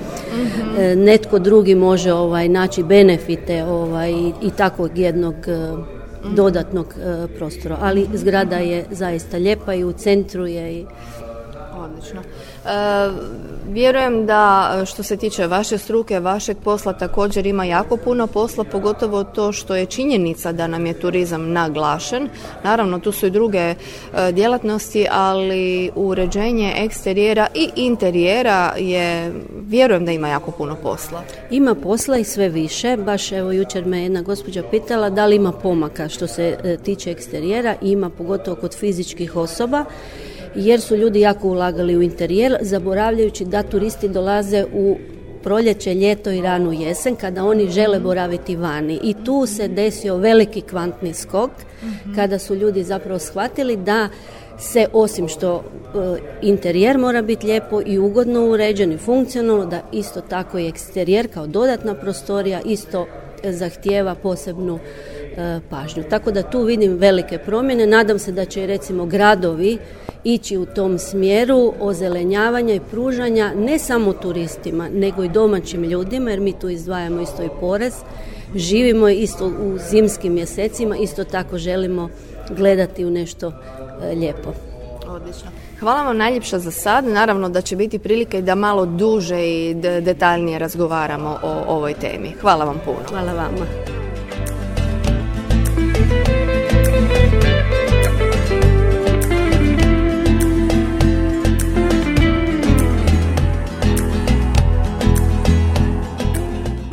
e, 0.79 0.95
netko 0.95 1.39
drugi 1.39 1.75
može 1.75 2.13
ovaj 2.13 2.49
naći 2.49 2.83
benefite 2.83 3.63
ovaj 3.63 4.11
i 4.41 4.51
takvog 4.57 4.97
jednog 4.97 5.35
dodatnog 6.35 6.85
e, 6.97 7.27
prostora. 7.37 7.77
Ali 7.81 8.07
zgrada 8.13 8.57
je 8.57 8.85
zaista 8.91 9.37
lijepa 9.37 9.73
i 9.73 9.83
u 9.83 9.91
centru 9.91 10.47
je 10.47 10.73
i 10.73 10.85
Odlično. 11.97 12.21
E, 12.21 12.69
vjerujem 13.69 14.25
da 14.25 14.75
e, 14.81 14.85
što 14.85 15.03
se 15.03 15.17
tiče 15.17 15.47
vaše 15.47 15.77
struke, 15.77 16.19
vašeg 16.19 16.57
posla 16.63 16.93
također 16.93 17.45
ima 17.45 17.65
jako 17.65 17.97
puno 17.97 18.27
posla, 18.27 18.63
pogotovo 18.63 19.23
to 19.23 19.51
što 19.51 19.75
je 19.75 19.85
činjenica 19.85 20.51
da 20.51 20.67
nam 20.67 20.85
je 20.85 20.99
turizam 20.99 21.51
naglašen. 21.51 22.29
Naravno, 22.63 22.99
tu 22.99 23.11
su 23.11 23.27
i 23.27 23.29
druge 23.29 23.57
e, 23.57 23.75
djelatnosti, 24.31 25.07
ali 25.11 25.91
uređenje 25.95 26.73
eksterijera 26.77 27.47
i 27.55 27.69
interijera 27.75 28.73
je, 28.77 29.33
vjerujem 29.67 30.05
da 30.05 30.11
ima 30.11 30.27
jako 30.27 30.51
puno 30.51 30.75
posla. 30.75 31.23
Ima 31.51 31.75
posla 31.75 32.17
i 32.17 32.23
sve 32.23 32.49
više. 32.49 32.97
Baš 32.97 33.31
evo 33.31 33.51
jučer 33.51 33.85
me 33.85 34.01
jedna 34.01 34.21
gospođa 34.21 34.63
pitala 34.71 35.09
da 35.09 35.25
li 35.25 35.35
ima 35.35 35.51
pomaka 35.51 36.09
što 36.09 36.27
se 36.27 36.77
tiče 36.83 37.11
eksterijera. 37.11 37.75
Ima 37.81 38.09
pogotovo 38.09 38.55
kod 38.55 38.75
fizičkih 38.75 39.35
osoba 39.35 39.85
jer 40.55 40.81
su 40.81 40.95
ljudi 40.95 41.19
jako 41.19 41.47
ulagali 41.47 41.97
u 41.97 42.01
interijer, 42.01 42.57
zaboravljajući 42.61 43.45
da 43.45 43.63
turisti 43.63 44.09
dolaze 44.09 44.65
u 44.73 44.97
proljeće, 45.43 45.93
ljeto 45.93 46.31
i 46.31 46.41
ranu 46.41 46.73
jesen 46.73 47.15
kada 47.15 47.45
oni 47.45 47.69
žele 47.69 47.99
boraviti 47.99 48.55
vani. 48.55 48.99
I 49.03 49.15
tu 49.25 49.45
se 49.45 49.67
desio 49.67 50.17
veliki 50.17 50.61
kvantni 50.61 51.13
skok 51.13 51.51
kada 52.15 52.39
su 52.39 52.55
ljudi 52.55 52.83
zapravo 52.83 53.19
shvatili 53.19 53.77
da 53.77 54.09
se 54.59 54.87
osim 54.93 55.27
što 55.27 55.55
e, 55.55 56.19
interijer 56.41 56.97
mora 56.97 57.21
biti 57.21 57.47
lijepo 57.47 57.81
i 57.85 57.99
ugodno 57.99 58.45
uređen 58.45 58.91
i 58.91 58.97
funkcionalno, 58.97 59.65
da 59.65 59.81
isto 59.91 60.21
tako 60.21 60.59
i 60.59 60.67
eksterijer 60.67 61.33
kao 61.33 61.47
dodatna 61.47 61.93
prostorija 61.93 62.61
isto 62.65 63.07
zahtijeva 63.43 64.15
posebnu 64.15 64.75
e, 64.75 65.16
pažnju. 65.69 66.03
Tako 66.09 66.31
da 66.31 66.43
tu 66.43 66.61
vidim 66.61 66.97
velike 66.97 67.37
promjene. 67.37 67.87
Nadam 67.87 68.19
se 68.19 68.31
da 68.31 68.45
će 68.45 68.67
recimo 68.67 69.05
gradovi 69.05 69.77
ići 70.23 70.57
u 70.57 70.65
tom 70.65 70.99
smjeru 70.99 71.73
ozelenjavanja 71.79 72.73
i 72.73 72.81
pružanja 72.91 73.51
ne 73.55 73.79
samo 73.79 74.13
turistima, 74.13 74.89
nego 74.89 75.23
i 75.23 75.29
domaćim 75.29 75.83
ljudima, 75.83 76.29
jer 76.29 76.39
mi 76.39 76.53
tu 76.53 76.69
izdvajamo 76.69 77.21
isto 77.21 77.43
i 77.43 77.49
porez. 77.59 77.93
Živimo 78.55 79.09
isto 79.09 79.45
u 79.47 79.77
zimskim 79.89 80.33
mjesecima, 80.33 80.97
isto 80.97 81.23
tako 81.23 81.57
želimo 81.57 82.09
gledati 82.49 83.05
u 83.05 83.09
nešto 83.09 83.51
e, 84.03 84.15
lijepo. 84.15 84.53
Odlično. 85.07 85.49
Hvala 85.79 86.03
vam 86.03 86.17
najljepša 86.17 86.59
za 86.59 86.71
sad. 86.71 87.05
Naravno 87.05 87.49
da 87.49 87.61
će 87.61 87.75
biti 87.75 87.99
prilike 87.99 88.41
da 88.41 88.55
malo 88.55 88.85
duže 88.85 89.47
i 89.47 89.75
detaljnije 90.01 90.59
razgovaramo 90.59 91.39
o 91.43 91.63
ovoj 91.67 91.93
temi. 91.93 92.33
Hvala 92.41 92.65
vam 92.65 92.81
puno. 92.85 92.99
Hvala 93.09 93.33
vama. 93.33 94.06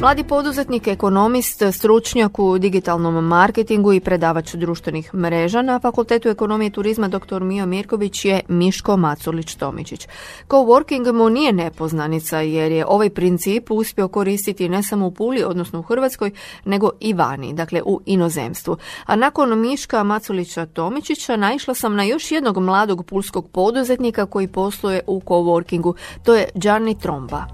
Mladi 0.04 0.25
poduzetnik, 0.25 0.87
ekonomist, 0.87 1.62
stručnjak 1.73 2.38
u 2.38 2.58
digitalnom 2.58 3.25
marketingu 3.25 3.92
i 3.92 4.00
predavač 4.00 4.54
društvenih 4.54 5.14
mreža 5.14 5.62
na 5.62 5.78
Fakultetu 5.80 6.28
ekonomije 6.28 6.68
i 6.68 6.70
turizma 6.70 7.08
dr. 7.08 7.40
Mio 7.40 7.66
Mirković 7.66 8.25
je 8.25 8.40
Miško 8.49 8.96
Maculić-Tomičić. 8.96 10.08
Coworking 10.49 11.12
mu 11.12 11.28
nije 11.28 11.52
nepoznanica 11.52 12.40
jer 12.40 12.73
je 12.73 12.87
ovaj 12.87 13.11
princip 13.11 13.70
uspio 13.70 14.08
koristiti 14.08 14.68
ne 14.68 14.82
samo 14.82 15.06
u 15.06 15.11
Puli, 15.11 15.44
odnosno 15.44 15.78
u 15.78 15.82
Hrvatskoj, 15.82 16.30
nego 16.64 16.90
i 17.00 17.12
vani, 17.12 17.52
dakle 17.54 17.82
u 17.82 18.00
inozemstvu. 18.06 18.76
A 19.06 19.16
nakon 19.16 19.61
Miška 19.61 20.02
Maculića-Tomičića 20.02 21.37
naišla 21.37 21.75
sam 21.75 21.96
na 21.96 22.02
još 22.02 22.30
jednog 22.30 22.58
mladog 22.58 23.06
pulskog 23.06 23.49
poduzetnika 23.49 24.26
koji 24.26 24.49
posluje 24.49 25.00
u 25.06 25.20
coworkingu. 25.20 25.94
To 26.25 26.34
je 26.34 26.49
Gianni 26.54 26.99
Tromba. 26.99 27.44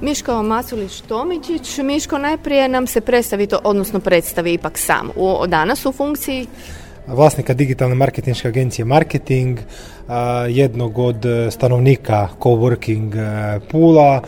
Miško 0.00 0.42
Masulić 0.42 1.00
Tomičić. 1.00 1.78
Miško, 1.78 2.18
najprije 2.18 2.68
nam 2.68 2.86
se 2.86 3.00
predstavi 3.00 3.46
to, 3.46 3.60
odnosno 3.64 4.00
predstavi 4.00 4.52
ipak 4.52 4.78
sam. 4.78 5.10
U, 5.16 5.46
danas 5.46 5.86
u 5.86 5.92
funkciji 5.92 6.46
vlasnika 7.08 7.54
digitalne 7.54 7.94
marketinške 7.94 8.48
agencije 8.48 8.84
Marketing, 8.84 9.58
jednog 10.48 10.98
od 10.98 11.24
e, 11.24 11.50
stanovnika 11.50 12.28
coworking 12.40 13.16
e, 13.16 13.60
Pula, 13.70 14.22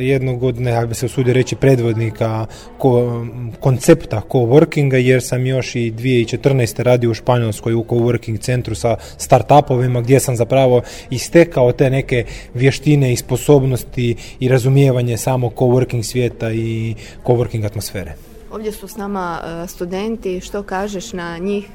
jednog 0.00 0.42
od, 0.42 0.60
ne 0.60 0.86
bi 0.86 0.94
se 0.94 1.06
usudio 1.06 1.34
reći, 1.34 1.56
predvodnika 1.56 2.46
koncepta 3.60 4.22
coworkinga, 4.30 4.94
jer 4.94 5.22
sam 5.22 5.46
još 5.46 5.74
i 5.74 5.92
2014. 5.92 6.82
radio 6.82 7.10
u 7.10 7.14
Španjolskoj 7.14 7.74
u 7.74 7.84
coworking 7.84 8.40
centru 8.40 8.74
sa 8.74 8.96
startupovima, 9.16 10.00
gdje 10.00 10.20
sam 10.20 10.36
zapravo 10.36 10.82
istekao 11.10 11.72
te 11.72 11.90
neke 11.90 12.24
vještine 12.54 13.12
i 13.12 13.16
sposobnosti 13.16 14.16
i 14.40 14.48
razumijevanje 14.48 15.16
samog 15.16 15.52
coworking 15.54 16.02
svijeta 16.02 16.52
i 16.52 16.94
coworking 17.24 17.66
atmosfere. 17.66 18.35
Ovdje 18.56 18.72
su 18.72 18.88
s 18.88 18.96
nama 18.96 19.40
e, 19.44 19.66
studenti, 19.66 20.40
što 20.40 20.62
kažeš 20.62 21.12
na 21.12 21.38
njih? 21.38 21.68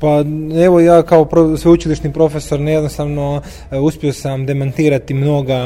Pa 0.00 0.24
evo 0.64 0.80
ja 0.80 1.02
kao 1.02 1.28
sveučilišni 1.58 2.12
profesor 2.12 2.60
nejednostavno 2.60 3.42
e, 3.70 3.78
uspio 3.78 4.12
sam 4.12 4.46
demantirati 4.46 5.14
mnoga 5.14 5.58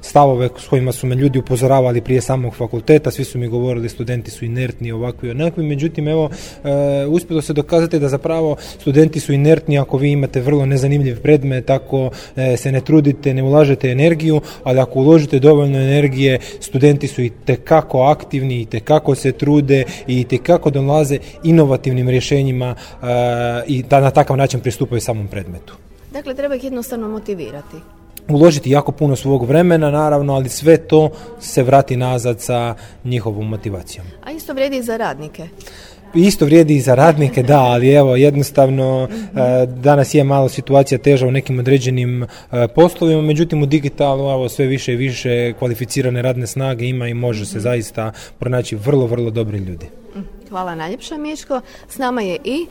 stavove 0.00 0.48
s 0.58 0.68
kojima 0.68 0.92
su 0.92 1.06
me 1.06 1.14
ljudi 1.14 1.38
upozoravali 1.38 2.00
prije 2.00 2.20
samog 2.20 2.54
fakulteta, 2.54 3.10
svi 3.10 3.24
su 3.24 3.38
mi 3.38 3.48
govorili 3.48 3.88
studenti 3.88 4.30
su 4.30 4.44
inertni 4.44 4.92
ovakvi 4.92 5.28
i 5.28 5.30
onakvi, 5.30 5.64
međutim 5.64 6.08
evo 6.08 6.30
e, 6.64 7.06
uspjelo 7.06 7.42
se 7.42 7.52
dokazati 7.52 7.98
da 7.98 8.08
zapravo 8.08 8.56
studenti 8.78 9.20
su 9.20 9.32
inertni 9.32 9.78
ako 9.78 9.96
vi 9.96 10.10
imate 10.10 10.40
vrlo 10.40 10.66
nezanimljiv 10.66 11.20
predmet, 11.20 11.70
ako 11.70 12.10
e, 12.36 12.56
se 12.56 12.72
ne 12.72 12.80
trudite, 12.80 13.34
ne 13.34 13.42
ulažete 13.42 13.90
energiju, 13.90 14.40
ali 14.64 14.80
ako 14.80 14.98
uložite 14.98 15.38
dovoljno 15.38 15.78
energije, 15.78 16.38
studenti 16.60 17.08
su 17.08 17.22
i 17.22 17.30
tekako 17.44 18.02
aktivni, 18.02 18.60
i 18.60 18.64
tekako 18.64 19.14
se 19.14 19.32
trude 19.32 19.84
i 20.06 20.24
tekako 20.24 20.70
dolaze 20.70 21.18
inovativnim 21.44 22.08
rješenjima 22.08 22.74
i 23.66 23.82
da 23.82 24.00
na 24.00 24.10
takav 24.10 24.36
način 24.36 24.60
pristupaju 24.60 25.00
samom 25.00 25.28
predmetu. 25.28 25.74
Dakle, 26.12 26.34
treba 26.34 26.54
ih 26.54 26.64
jednostavno 26.64 27.08
motivirati. 27.08 27.76
Uložiti 28.28 28.70
jako 28.70 28.92
puno 28.92 29.16
svog 29.16 29.44
vremena, 29.46 29.90
naravno, 29.90 30.34
ali 30.34 30.48
sve 30.48 30.76
to 30.76 31.10
se 31.40 31.62
vrati 31.62 31.96
nazad 31.96 32.40
sa 32.40 32.74
njihovom 33.04 33.48
motivacijom. 33.48 34.06
A 34.24 34.30
isto 34.30 34.52
vrijedi 34.52 34.76
i 34.76 34.82
za 34.82 34.96
radnike? 34.96 35.48
Isto 36.14 36.44
vrijedi 36.44 36.76
i 36.76 36.80
za 36.80 36.94
radnike, 36.94 37.42
da, 37.42 37.60
ali 37.60 37.92
evo 37.92 38.16
jednostavno 38.16 39.08
e, 39.10 39.66
danas 39.66 40.14
je 40.14 40.24
malo 40.24 40.48
situacija 40.48 40.98
teža 40.98 41.26
u 41.26 41.30
nekim 41.30 41.58
određenim 41.58 42.22
e, 42.22 42.26
poslovima, 42.74 43.22
međutim 43.22 43.62
u 43.62 43.66
digitalu 43.66 44.30
evo, 44.30 44.48
sve 44.48 44.66
više 44.66 44.92
i 44.92 44.96
više 44.96 45.52
kvalificirane 45.58 46.22
radne 46.22 46.46
snage 46.46 46.86
ima 46.86 47.08
i 47.08 47.14
može 47.14 47.46
se 47.46 47.60
zaista 47.60 48.12
pronaći 48.38 48.76
vrlo, 48.76 49.06
vrlo 49.06 49.30
dobri 49.30 49.58
ljudi. 49.58 49.86
Hvala 50.48 50.74
najljepša 50.74 51.16
Miško. 51.16 51.60
S 51.88 51.98
nama 51.98 52.22
je 52.22 52.38
i 52.44 52.66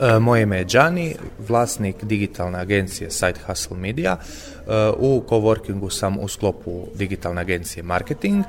E, 0.00 0.18
moje 0.18 0.42
ime 0.42 0.58
je 0.58 0.64
Đani, 0.64 1.14
vlasnik 1.48 2.04
digitalne 2.04 2.58
agencije 2.58 3.10
Side 3.10 3.38
Hustle 3.46 3.76
Media. 3.76 4.16
E, 4.16 4.92
u 4.98 5.22
coworkingu 5.28 5.90
sam 5.90 6.18
u 6.18 6.28
sklopu 6.28 6.86
digitalne 6.94 7.40
agencije 7.40 7.82
Marketing. 7.82 8.44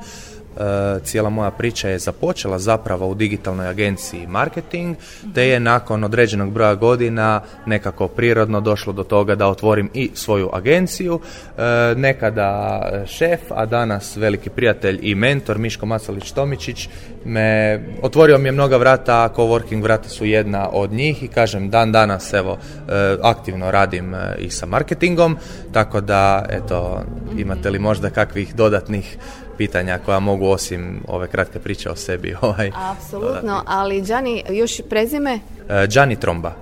E, 0.57 0.99
cijela 1.03 1.29
moja 1.29 1.51
priča 1.51 1.89
je 1.89 1.99
započela 1.99 2.59
zapravo 2.59 3.07
u 3.07 3.15
digitalnoj 3.15 3.67
agenciji 3.67 4.27
marketing, 4.27 4.95
te 5.33 5.47
je 5.47 5.59
nakon 5.59 6.03
određenog 6.03 6.51
broja 6.51 6.75
godina 6.75 7.41
nekako 7.65 8.07
prirodno 8.07 8.61
došlo 8.61 8.93
do 8.93 9.03
toga 9.03 9.35
da 9.35 9.47
otvorim 9.47 9.89
i 9.93 10.11
svoju 10.13 10.49
agenciju. 10.53 11.19
E, 11.57 11.61
nekada 11.95 12.81
šef, 13.05 13.39
a 13.49 13.65
danas 13.65 14.17
veliki 14.17 14.49
prijatelj 14.49 14.99
i 15.01 15.15
mentor 15.15 15.57
Miško 15.57 15.85
Masalić 15.85 16.31
Tomičić 16.31 16.89
me 17.25 17.79
otvorio 18.01 18.37
mi 18.37 18.47
je 18.47 18.51
mnoga 18.51 18.77
vrata, 18.77 19.29
coworking 19.35 19.83
vrata 19.83 20.09
su 20.09 20.25
jedna 20.25 20.69
od 20.71 20.91
njih 20.91 21.23
i 21.23 21.27
kažem 21.27 21.69
dan 21.69 21.91
danas 21.91 22.33
evo 22.33 22.57
e, 22.57 23.17
aktivno 23.21 23.71
radim 23.71 24.15
i 24.39 24.49
sa 24.49 24.65
marketingom, 24.65 25.37
tako 25.71 26.01
da 26.01 26.45
eto 26.49 27.01
imate 27.37 27.69
li 27.69 27.79
možda 27.79 28.09
kakvih 28.09 28.55
dodatnih 28.55 29.17
pitanja 29.57 29.99
koja 30.05 30.19
mogu 30.19 30.47
osim 30.47 31.03
ove 31.07 31.27
kratke 31.27 31.59
priče 31.59 31.89
o 31.89 31.95
sebi. 31.95 32.35
Ovaj, 32.41 32.71
Apsolutno, 32.75 33.63
ali 33.65 34.01
Đani, 34.01 34.43
još 34.49 34.81
prezime? 34.89 35.39
E, 35.69 35.87
Đani 35.87 36.15
Tromba. 36.15 36.53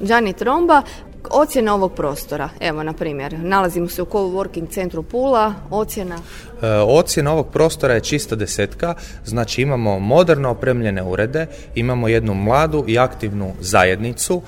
Đani 0.00 0.32
Tromba, 0.32 0.82
ocjena 1.30 1.74
ovog 1.74 1.94
prostora, 1.94 2.48
evo 2.60 2.82
na 2.82 2.92
primjer, 2.92 3.38
nalazimo 3.38 3.88
se 3.88 4.02
u 4.02 4.06
coworking 4.06 4.68
centru 4.70 5.02
Pula, 5.02 5.54
ocjena? 5.70 6.18
E, 6.62 6.68
ocjena 6.68 7.32
ovog 7.32 7.48
prostora 7.52 7.94
je 7.94 8.00
čista 8.00 8.36
desetka, 8.36 8.94
znači 9.24 9.62
imamo 9.62 9.98
moderno 9.98 10.50
opremljene 10.50 11.02
urede, 11.02 11.46
imamo 11.74 12.08
jednu 12.08 12.34
mladu 12.34 12.84
i 12.86 12.98
aktivnu 12.98 13.52
zajednicu, 13.60 14.42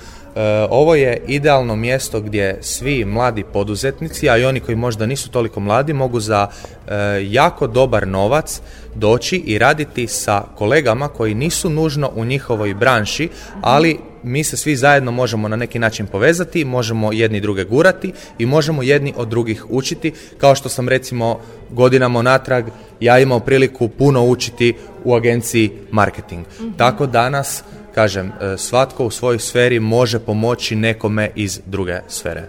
ovo 0.71 0.95
je 0.95 1.23
idealno 1.27 1.77
mjesto 1.77 2.21
gdje 2.21 2.59
svi 2.61 3.05
mladi 3.05 3.45
poduzetnici, 3.53 4.29
a 4.29 4.37
i 4.39 4.45
oni 4.45 4.61
koji 4.61 4.77
možda 4.77 5.07
nisu 5.07 5.31
toliko 5.31 5.61
mladi, 5.61 5.93
mogu 5.93 6.21
za 6.21 6.47
e, 6.47 6.95
jako 7.23 7.67
dobar 7.67 8.09
novac 8.09 8.61
doći 8.95 9.37
i 9.37 9.59
raditi 9.59 10.07
sa 10.07 10.43
kolegama 10.55 11.09
koji 11.09 11.35
nisu 11.35 11.71
nužno 11.71 12.11
u 12.15 12.25
njihovoj 12.25 12.75
branši, 12.75 13.29
ali 13.61 13.99
mi 14.23 14.45
se 14.45 14.57
svi 14.57 14.77
zajedno 14.77 15.11
možemo 15.11 15.49
na 15.49 15.57
neki 15.57 15.79
način 15.79 16.07
povezati, 16.07 16.65
možemo 16.65 17.13
jedni 17.13 17.41
druge 17.41 17.65
gurati 17.65 18.13
i 18.39 18.47
možemo 18.47 18.83
jedni 18.83 19.15
od 19.17 19.29
drugih 19.29 19.65
učiti, 19.69 20.13
kao 20.39 20.55
što 20.55 20.69
sam 20.69 20.89
recimo 20.89 21.41
godinama 21.71 22.23
natrag 22.23 22.65
ja 23.01 23.19
imao 23.19 23.41
priliku 23.41 23.89
puno 23.89 24.25
učiti 24.25 24.75
u 25.05 25.15
agenciji 25.15 25.71
marketing. 25.91 26.47
Mhm. 26.61 26.71
Tako 26.77 27.07
danas 27.07 27.65
kažem, 27.97 28.27
e, 28.27 28.57
svatko 28.59 29.07
u 29.07 29.11
svojoj 29.11 29.39
sferi 29.39 29.81
može 29.81 30.19
pomoći 30.19 30.77
nekome 30.77 31.31
iz 31.35 31.61
druge 31.67 32.01
sfere. 32.09 32.49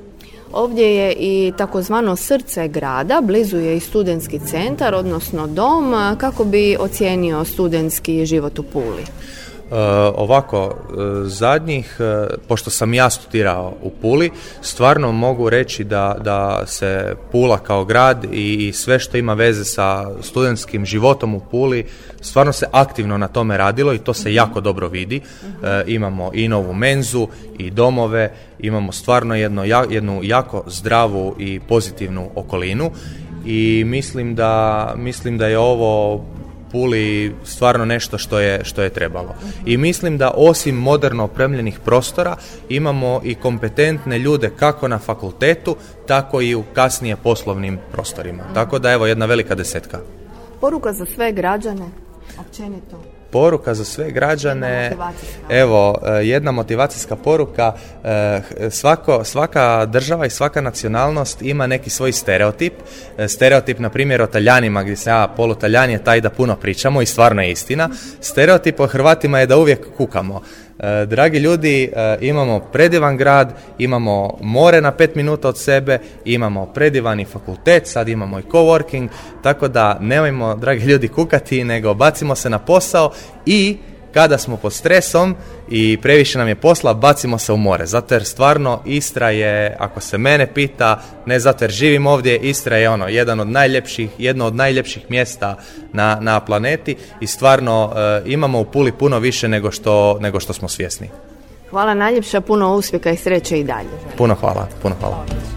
Ovdje 0.54 0.96
je 0.96 1.14
i 1.14 1.54
takozvano 1.58 2.16
srce 2.16 2.68
grada, 2.68 3.22
blizu 3.24 3.58
je 3.58 3.78
i 3.78 3.80
studentski 3.80 4.40
centar, 4.40 4.96
odnosno 4.96 5.48
dom. 5.48 5.94
Kako 6.18 6.44
bi 6.44 6.78
ocijenio 6.80 7.46
studentski 7.46 8.26
život 8.26 8.60
u 8.60 8.64
Puli? 8.64 9.04
E, 9.72 9.76
ovako, 10.16 10.76
e, 10.76 10.94
zadnjih, 11.26 11.98
e, 12.00 12.28
pošto 12.48 12.70
sam 12.70 12.94
ja 12.94 13.10
studirao 13.10 13.74
u 13.82 13.90
Puli, 13.90 14.32
stvarno 14.62 15.12
mogu 15.12 15.50
reći 15.50 15.84
da, 15.84 16.18
da 16.24 16.64
se 16.66 17.16
Pula 17.32 17.58
kao 17.58 17.86
grad 17.86 18.26
i, 18.32 18.68
i 18.68 18.74
sve 18.74 19.00
što 19.00 19.18
ima 19.18 19.34
veze 19.34 19.66
sa 19.66 20.12
studentskim 20.22 20.86
životom 20.86 21.36
u 21.36 21.40
Puli, 21.40 21.86
stvarno 22.22 22.54
se 22.54 22.66
aktivno 22.72 23.18
na 23.18 23.28
tome 23.28 23.58
radilo 23.58 23.94
i 23.94 23.98
to 23.98 24.14
se 24.14 24.34
jako 24.34 24.62
dobro 24.62 24.88
vidi. 24.88 25.22
imamo 25.88 26.32
i 26.34 26.48
novu 26.48 26.74
menzu 26.74 27.28
i 27.58 27.70
domove, 27.70 28.32
imamo 28.60 28.92
stvarno 28.92 29.36
jedno, 29.36 29.64
jednu 29.90 30.20
jako 30.24 30.64
zdravu 30.68 31.36
i 31.40 31.60
pozitivnu 31.60 32.30
okolinu 32.36 32.92
i 33.46 33.84
mislim 33.86 34.36
da, 34.36 34.94
mislim 34.98 35.38
da 35.38 35.48
je 35.48 35.58
ovo 35.58 36.26
Puli 36.72 37.36
stvarno 37.44 37.86
nešto 37.86 38.18
što 38.18 38.40
je, 38.40 38.64
što 38.64 38.82
je 38.82 38.90
trebalo. 38.90 39.36
I 39.66 39.78
mislim 39.78 40.18
da 40.18 40.32
osim 40.36 40.76
moderno 40.76 41.24
opremljenih 41.24 41.80
prostora 41.80 42.36
imamo 42.70 43.22
i 43.24 43.36
kompetentne 43.36 44.20
ljude 44.20 44.50
kako 44.60 44.88
na 44.88 45.00
fakultetu, 45.00 45.76
tako 46.08 46.42
i 46.42 46.56
u 46.56 46.64
kasnije 46.74 47.16
poslovnim 47.16 47.80
prostorima. 47.92 48.44
Tako 48.54 48.80
da 48.80 48.92
evo 48.92 49.08
jedna 49.08 49.26
velika 49.26 49.56
desetka. 49.56 50.00
Poruka 50.62 50.94
za 50.94 51.06
sve 51.06 51.32
građane, 51.32 51.86
općenito 52.40 53.17
poruka 53.32 53.74
za 53.74 53.86
sve 53.86 54.12
građane. 54.12 54.92
Evo, 55.50 55.98
e, 56.06 56.12
jedna 56.12 56.52
motivacijska 56.52 57.16
poruka. 57.16 57.74
E, 58.04 58.42
svako, 58.70 59.24
svaka 59.24 59.86
država 59.86 60.26
i 60.26 60.30
svaka 60.30 60.62
nacionalnost 60.62 61.42
ima 61.42 61.68
neki 61.68 61.90
svoj 61.90 62.12
stereotip. 62.12 62.74
E, 63.18 63.28
stereotip, 63.28 63.80
na 63.80 63.90
primjer, 63.90 64.22
o 64.22 64.28
Taljanima, 64.28 64.84
gdje 64.84 64.96
se 64.96 65.10
ja 65.10 65.28
polutaljan 65.36 65.90
je 65.90 66.04
taj 66.04 66.22
da 66.22 66.30
puno 66.30 66.56
pričamo 66.56 67.02
i 67.02 67.06
stvarno 67.06 67.42
je 67.42 67.52
istina. 67.52 67.90
Stereotip 68.22 68.80
o 68.80 68.88
Hrvatima 68.88 69.40
je 69.40 69.46
da 69.46 69.58
uvijek 69.58 69.96
kukamo. 69.98 70.42
E, 70.80 71.06
dragi 71.06 71.38
ljudi, 71.40 71.92
e, 71.96 72.18
imamo 72.22 72.60
predivan 72.60 73.18
grad, 73.18 73.54
imamo 73.78 74.38
more 74.42 74.82
na 74.82 74.92
pet 74.92 75.16
minuta 75.16 75.50
od 75.50 75.58
sebe, 75.58 76.00
imamo 76.26 76.66
predivani 76.66 77.26
fakultet, 77.26 77.88
sad 77.88 78.08
imamo 78.08 78.40
i 78.40 78.44
coworking, 78.52 79.08
tako 79.44 79.68
da 79.68 79.98
nemojmo, 80.02 80.56
dragi 80.56 80.86
ljudi, 80.86 81.08
kukati, 81.08 81.64
nego 81.64 81.94
bacimo 81.94 82.36
se 82.36 82.50
na 82.50 82.60
posao 82.60 83.12
i 83.46 83.78
kada 84.18 84.38
smo 84.38 84.58
pod 84.58 84.74
stresom 84.74 85.36
i 85.70 85.98
previše 86.02 86.38
nam 86.38 86.48
je 86.48 86.56
posla, 86.56 86.94
bacimo 86.94 87.38
se 87.38 87.54
u 87.54 87.58
more. 87.58 87.86
Zato 87.86 88.16
jer 88.16 88.26
stvarno 88.26 88.82
Istra 88.86 89.30
je, 89.30 89.76
ako 89.80 90.02
se 90.02 90.18
mene 90.18 90.54
pita, 90.54 91.02
ne 91.26 91.40
zato 91.40 91.64
jer 91.64 91.72
živim 91.72 92.08
ovdje, 92.08 92.38
Istra 92.38 92.78
je 92.78 92.90
ono, 92.90 93.08
jedan 93.08 93.40
od 93.40 93.48
najljepših, 93.48 94.10
jedno 94.18 94.46
od 94.46 94.56
najljepših 94.56 95.06
mjesta 95.10 95.58
na, 95.94 96.18
na 96.22 96.40
planeti 96.40 96.96
i 97.22 97.28
stvarno 97.28 97.94
e, 97.96 98.22
imamo 98.26 98.60
u 98.60 98.66
Puli 98.66 98.92
puno 98.92 99.20
više 99.20 99.48
nego 99.48 99.72
što, 99.72 100.18
nego 100.20 100.40
što 100.40 100.54
smo 100.54 100.68
svjesni. 100.68 101.10
Hvala 101.70 101.94
najljepša, 101.94 102.42
puno 102.42 102.76
uspjeha 102.76 103.10
i 103.10 103.18
sreće 103.18 103.60
i 103.60 103.64
dalje. 103.64 103.90
Puno 104.18 104.36
hvala, 104.36 104.68
puno 104.82 104.96
hvala. 105.00 105.57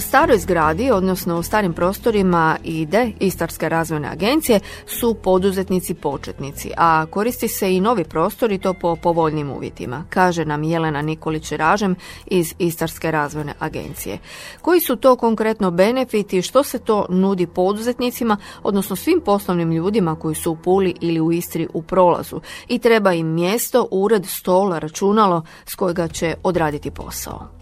Staroj 0.00 0.38
zgradi, 0.38 0.90
odnosno 0.90 1.38
u 1.38 1.42
starim 1.42 1.72
prostorima 1.72 2.56
ide 2.64 3.12
Istarske 3.20 3.68
razvojne 3.68 4.08
agencije, 4.08 4.60
su 4.86 5.14
poduzetnici 5.14 5.94
početnici, 5.94 6.70
a 6.76 7.06
koristi 7.06 7.48
se 7.48 7.76
i 7.76 7.80
novi 7.80 8.04
prostor 8.04 8.52
i 8.52 8.58
to 8.58 8.74
po 8.74 8.96
povoljnim 8.96 9.50
uvjetima, 9.50 10.04
kaže 10.10 10.44
nam 10.44 10.62
Jelena 10.62 11.02
Nikolić 11.02 11.52
Ražem 11.52 11.96
iz 12.26 12.54
Istarske 12.58 13.10
razvojne 13.10 13.54
agencije. 13.58 14.18
Koji 14.60 14.80
su 14.80 14.96
to 14.96 15.16
konkretno 15.16 15.70
benefiti, 15.70 16.42
što 16.42 16.62
se 16.62 16.78
to 16.78 17.06
nudi 17.08 17.46
poduzetnicima, 17.46 18.36
odnosno 18.62 18.96
svim 18.96 19.20
poslovnim 19.24 19.72
ljudima 19.72 20.16
koji 20.16 20.34
su 20.34 20.52
u 20.52 20.56
Puli 20.56 20.94
ili 21.00 21.20
u 21.20 21.32
Istri 21.32 21.68
u 21.74 21.82
prolazu 21.82 22.40
i 22.68 22.78
treba 22.78 23.12
im 23.12 23.26
mjesto, 23.26 23.88
ured, 23.90 24.26
stol, 24.26 24.70
računalo 24.78 25.42
s 25.66 25.74
kojega 25.74 26.08
će 26.08 26.34
odraditi 26.42 26.90
posao. 26.90 27.59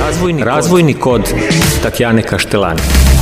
Razvojni, 0.00 0.44
Razvojni 0.44 0.94
kod 0.94 1.22
Tatjane 1.82 2.22
Kaštelani. 2.22 3.15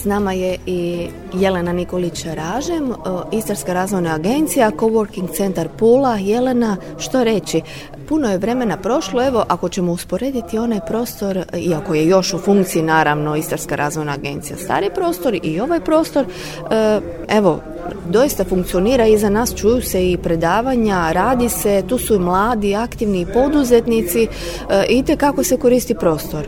S 0.00 0.04
nama 0.04 0.32
je 0.32 0.58
i 0.66 1.08
Jelena 1.34 1.72
Nikolić 1.72 2.24
Ražem, 2.24 2.92
Istarska 3.32 3.72
razvojna 3.72 4.14
agencija, 4.14 4.70
Coworking 4.70 5.36
centar 5.36 5.68
Pula. 5.78 6.16
Jelena, 6.16 6.76
što 6.98 7.24
reći? 7.24 7.62
Puno 8.08 8.30
je 8.30 8.38
vremena 8.38 8.76
prošlo, 8.76 9.26
evo 9.26 9.44
ako 9.48 9.68
ćemo 9.68 9.92
usporediti 9.92 10.58
onaj 10.58 10.80
prostor, 10.86 11.44
iako 11.56 11.94
je 11.94 12.06
još 12.06 12.34
u 12.34 12.38
funkciji 12.38 12.82
naravno 12.82 13.36
Istarska 13.36 13.76
razvojna 13.76 14.12
agencija, 14.12 14.56
stari 14.56 14.90
prostor 14.94 15.38
i 15.42 15.60
ovaj 15.60 15.80
prostor, 15.80 16.24
e, 16.70 17.00
evo 17.28 17.60
doista 18.08 18.44
funkcionira 18.44 19.06
iza 19.06 19.30
nas, 19.30 19.54
čuju 19.54 19.82
se 19.82 20.10
i 20.10 20.16
predavanja, 20.16 21.12
radi 21.12 21.48
se, 21.48 21.82
tu 21.88 21.98
su 21.98 22.14
i 22.14 22.18
mladi, 22.18 22.74
aktivni 22.74 23.26
poduzetnici, 23.34 24.22
e, 24.22 24.84
i 24.88 25.16
kako 25.16 25.44
se 25.44 25.56
koristi 25.56 25.94
prostor. 25.94 26.46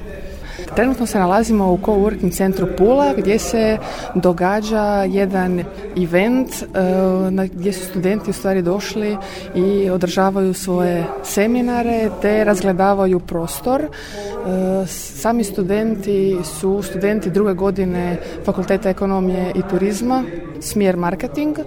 Trenutno 0.77 1.07
se 1.07 1.19
nalazimo 1.19 1.73
u 1.73 1.79
coworking 1.79 2.33
centru 2.33 2.67
Pula 2.79 3.15
gdje 3.17 3.39
se 3.39 3.79
događa 4.15 5.05
jedan 5.09 5.65
event 6.03 6.49
e, 6.53 7.47
gdje 7.55 7.73
su 7.73 7.85
studenti 7.85 8.31
u 8.31 8.33
stvari 8.33 8.63
došli 8.63 9.17
i 9.55 9.91
održavaju 9.91 10.55
svoje 10.55 11.05
seminare 11.25 12.11
te 12.23 12.45
razgledavaju 12.45 13.21
prostor. 13.21 13.83
E, 13.83 13.89
sami 14.87 15.45
studenti 15.45 16.37
su 16.45 16.83
studenti 16.83 17.31
druge 17.31 17.55
godine 17.55 18.17
Fakulteta 18.45 18.91
ekonomije 18.91 19.53
i 19.55 19.63
turizma 19.71 20.25
smjer 20.63 20.97
marketing. 20.97 21.59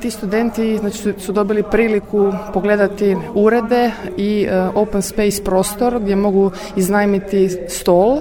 ti 0.00 0.10
studenti 0.10 0.78
znači, 0.78 1.14
su, 1.18 1.32
dobili 1.32 1.62
priliku 1.62 2.32
pogledati 2.54 3.16
urede 3.34 3.90
i 4.16 4.48
open 4.74 5.02
space 5.02 5.44
prostor 5.44 6.00
gdje 6.00 6.16
mogu 6.16 6.50
iznajmiti 6.76 7.48
stol 7.68 8.20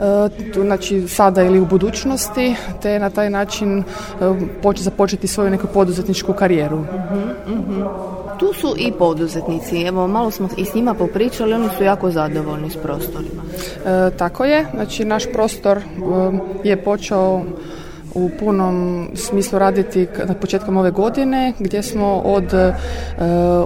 E, 0.00 0.28
znači 0.54 1.08
sada 1.08 1.42
ili 1.42 1.60
u 1.60 1.66
budućnosti, 1.66 2.54
te 2.82 2.98
na 2.98 3.10
taj 3.10 3.30
način 3.30 3.78
e, 3.78 3.82
poći 4.62 4.82
započeti 4.82 5.26
svoju 5.26 5.50
neku 5.50 5.66
poduzetničku 5.74 6.32
karijeru. 6.32 6.78
Mhm. 7.48 7.82
Tu 8.38 8.52
su 8.52 8.74
i 8.78 8.92
poduzetnici, 8.92 9.82
evo 9.82 10.06
malo 10.06 10.30
smo 10.30 10.48
i 10.56 10.64
s 10.64 10.74
njima 10.74 10.94
popričali, 10.94 11.54
oni 11.54 11.68
su 11.78 11.84
jako 11.84 12.10
zadovoljni 12.10 12.70
s 12.70 12.76
prostorima. 12.76 13.42
E, 13.86 14.10
tako 14.16 14.44
je, 14.44 14.66
znači 14.74 15.04
naš 15.04 15.24
prostor 15.32 15.80
je 16.64 16.84
počeo 16.84 17.42
u 18.14 18.30
punom 18.40 19.08
smislu 19.14 19.58
raditi 19.58 20.06
na 20.28 20.34
početkom 20.34 20.76
ove 20.76 20.90
godine 20.90 21.52
gdje 21.58 21.82
smo 21.82 22.22
od 22.24 22.54
e, 22.54 22.72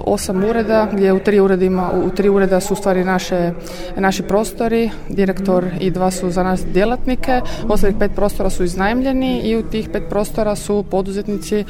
osam 0.05 0.43
ureda 0.43 0.87
gdje 0.93 1.13
u 1.13 1.19
tri 1.19 1.39
ureda 1.39 1.91
u 2.05 2.09
tri 2.09 2.29
ureda 2.29 2.59
su 2.59 2.73
u 2.73 2.77
stvari 2.77 3.03
naše, 3.03 3.51
naši 3.97 4.23
prostori, 4.23 4.89
direktor 5.09 5.65
i 5.79 5.91
dva 5.91 6.11
su 6.11 6.29
za 6.29 6.43
nas 6.43 6.65
djelatnike, 6.73 7.41
ostalih 7.67 7.95
pet 7.99 8.11
prostora 8.15 8.49
su 8.49 8.63
iznajmljeni 8.63 9.39
i 9.39 9.57
u 9.57 9.63
tih 9.63 9.89
pet 9.89 10.03
prostora 10.09 10.55
su 10.55 10.83
poduzetnici 10.91 11.59
e, 11.59 11.65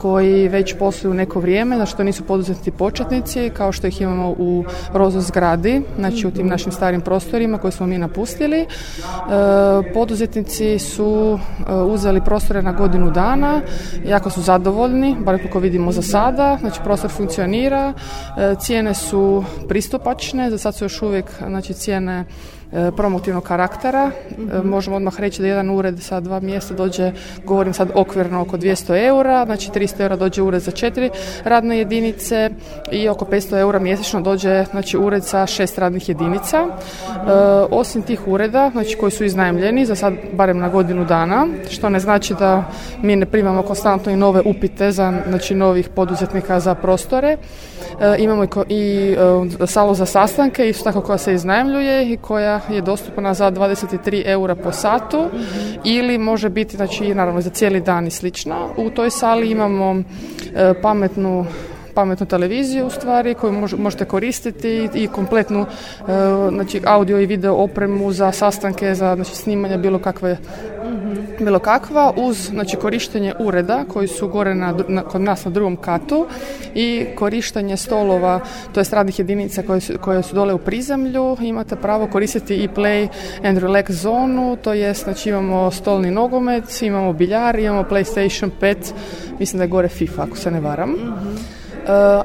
koji 0.00 0.48
već 0.48 0.74
posluju 0.78 1.14
neko 1.14 1.40
vrijeme, 1.40 1.76
znači 1.76 1.96
to 1.96 2.04
nisu 2.04 2.24
poduzetnici 2.24 2.70
početnici 2.70 3.50
kao 3.56 3.72
što 3.72 3.86
ih 3.86 4.00
imamo 4.00 4.34
u 4.38 4.64
Rozo 4.92 5.20
zgradi, 5.20 5.82
znači 5.98 6.26
u 6.26 6.30
tim 6.30 6.46
našim 6.46 6.72
starim 6.72 7.00
prostorima 7.00 7.58
koje 7.58 7.72
smo 7.72 7.86
mi 7.86 7.98
napustili. 7.98 8.60
E, 8.60 8.66
poduzetnici 9.94 10.78
su 10.78 11.38
uzeli 11.86 12.05
uzeli 12.06 12.24
prostore 12.24 12.62
na 12.62 12.72
godinu 12.72 13.10
dana, 13.10 13.60
jako 14.04 14.30
su 14.30 14.42
zadovoljni, 14.42 15.16
bar 15.18 15.42
kako 15.42 15.58
vidimo 15.58 15.92
za 15.92 16.02
sada, 16.02 16.58
znači 16.60 16.80
prostor 16.84 17.10
funkcionira, 17.10 17.92
e, 18.38 18.54
cijene 18.60 18.94
su 18.94 19.44
pristupačne, 19.68 20.50
za 20.50 20.58
sad 20.58 20.74
su 20.74 20.84
još 20.84 21.02
uvijek 21.02 21.26
znači, 21.46 21.74
cijene 21.74 22.24
promotivnog 22.96 23.44
karaktera. 23.44 24.10
E, 24.52 24.62
možemo 24.62 24.96
odmah 24.96 25.20
reći 25.20 25.42
da 25.42 25.48
jedan 25.48 25.70
ured 25.70 26.00
sa 26.00 26.20
dva 26.20 26.40
mjesta 26.40 26.74
dođe, 26.74 27.12
govorim 27.44 27.74
sad 27.74 27.90
okvirno 27.94 28.40
oko 28.40 28.56
200 28.56 29.06
eura, 29.06 29.44
znači 29.44 29.70
300 29.70 30.00
eura 30.00 30.16
dođe 30.16 30.42
ured 30.42 30.62
za 30.62 30.70
četiri 30.70 31.10
radne 31.44 31.78
jedinice 31.78 32.50
i 32.92 33.08
oko 33.08 33.24
500 33.24 33.58
eura 33.58 33.78
mjesečno 33.78 34.20
dođe 34.20 34.64
znači, 34.70 34.96
ured 34.96 35.24
sa 35.24 35.46
šest 35.46 35.78
radnih 35.78 36.08
jedinica. 36.08 36.56
E, 36.58 36.68
osim 37.70 38.02
tih 38.02 38.28
ureda, 38.28 38.70
znači 38.72 38.96
koji 38.96 39.12
su 39.12 39.24
iznajmljeni, 39.24 39.86
za 39.86 39.94
sad 39.94 40.14
barem 40.32 40.58
na 40.58 40.68
godinu 40.68 41.04
dana, 41.04 41.46
što 41.70 41.88
ne 41.88 42.00
znači 42.00 42.34
da 42.34 42.64
mi 43.02 43.16
ne 43.16 43.26
primamo 43.26 43.62
konstantno 43.62 44.12
i 44.12 44.16
nove 44.16 44.42
upite 44.44 44.92
za 44.92 45.12
znači, 45.28 45.54
novih 45.54 45.88
poduzetnika 45.88 46.60
za 46.60 46.74
prostore. 46.74 47.36
imamo 48.18 48.44
i, 48.44 48.48
i 48.68 49.16
salu 49.66 49.94
za 49.94 50.06
sastanke, 50.06 50.68
isto 50.68 50.84
tako 50.84 51.00
koja 51.00 51.18
se 51.18 51.34
iznajmljuje 51.34 52.12
i 52.12 52.16
koja 52.16 52.55
je 52.68 52.80
dostupna 52.80 53.34
za 53.34 53.50
23 53.50 54.22
eura 54.26 54.54
po 54.54 54.72
satu 54.72 55.26
ili 55.84 56.18
može 56.18 56.48
biti 56.48 56.76
znači 56.76 57.14
naravno 57.14 57.40
za 57.40 57.50
cijeli 57.50 57.80
dan 57.80 58.06
i 58.06 58.10
slično. 58.10 58.56
U 58.76 58.90
toj 58.90 59.10
sali 59.10 59.50
imamo 59.50 60.02
e, 60.54 60.74
pametnu 60.82 61.46
pametnu 61.96 62.26
televiziju 62.26 62.86
u 62.86 62.90
stvari 62.90 63.34
koju 63.34 63.52
možete 63.78 64.04
koristiti 64.04 64.88
i 64.94 65.08
kompletnu 65.08 65.60
e, 65.60 66.04
znači 66.48 66.82
audio 66.84 67.20
i 67.20 67.26
video 67.26 67.54
opremu 67.54 68.12
za 68.12 68.32
sastanke, 68.32 68.94
za 68.94 69.14
znači, 69.14 69.34
snimanje 69.34 69.78
bilo 69.78 69.98
kakve 69.98 70.36
bilo 71.38 71.58
kakva 71.58 72.12
uz 72.16 72.36
znači, 72.36 72.76
korištenje 72.76 73.34
ureda 73.38 73.84
koji 73.88 74.08
su 74.08 74.28
gore 74.28 74.54
na, 74.54 74.74
kod 75.02 75.20
nas 75.20 75.44
na 75.44 75.50
drugom 75.50 75.76
katu 75.76 76.26
i 76.74 77.06
korištenje 77.14 77.76
stolova, 77.76 78.40
to 78.72 78.80
jest 78.80 78.92
radnih 78.92 79.18
jedinica 79.18 79.62
koje 79.62 79.80
su, 79.80 79.92
koje 80.00 80.22
su 80.22 80.34
dole 80.34 80.54
u 80.54 80.58
prizemlju, 80.58 81.36
imate 81.40 81.76
pravo 81.76 82.06
koristiti 82.06 82.56
i 82.56 82.68
play 82.68 83.08
and 83.42 83.58
relax 83.58 83.90
zonu, 83.90 84.56
to 84.62 84.72
jest 84.72 85.04
znači 85.04 85.28
imamo 85.28 85.70
stolni 85.70 86.10
nogomet, 86.10 86.82
imamo 86.82 87.12
biljar, 87.12 87.58
imamo 87.58 87.82
PlayStation 87.82 88.50
5, 88.60 88.76
mislim 89.38 89.58
da 89.58 89.64
je 89.64 89.68
gore 89.68 89.88
FIFA 89.88 90.22
ako 90.22 90.36
se 90.36 90.50
ne 90.50 90.60
varam. 90.60 90.94
Uh, 90.94 91.55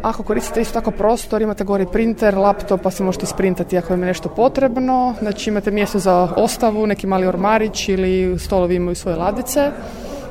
ako 0.01 0.23
koristite 0.23 0.61
isto 0.61 0.73
tako 0.73 0.91
prostor, 0.91 1.41
imate 1.41 1.63
gore 1.63 1.85
printer, 1.85 2.37
laptop, 2.37 2.81
pa 2.81 2.91
se 2.91 3.03
možete 3.03 3.23
isprintati 3.23 3.77
ako 3.77 3.93
vam 3.93 3.99
je 3.99 4.07
nešto 4.07 4.29
potrebno. 4.29 5.15
Znači 5.19 5.49
imate 5.49 5.71
mjesto 5.71 5.99
za 5.99 6.33
ostavu, 6.35 6.87
neki 6.87 7.07
mali 7.07 7.27
ormarić 7.27 7.89
ili 7.89 8.39
stolovi 8.39 8.75
imaju 8.75 8.95
svoje 8.95 9.17
ladice. 9.17 9.71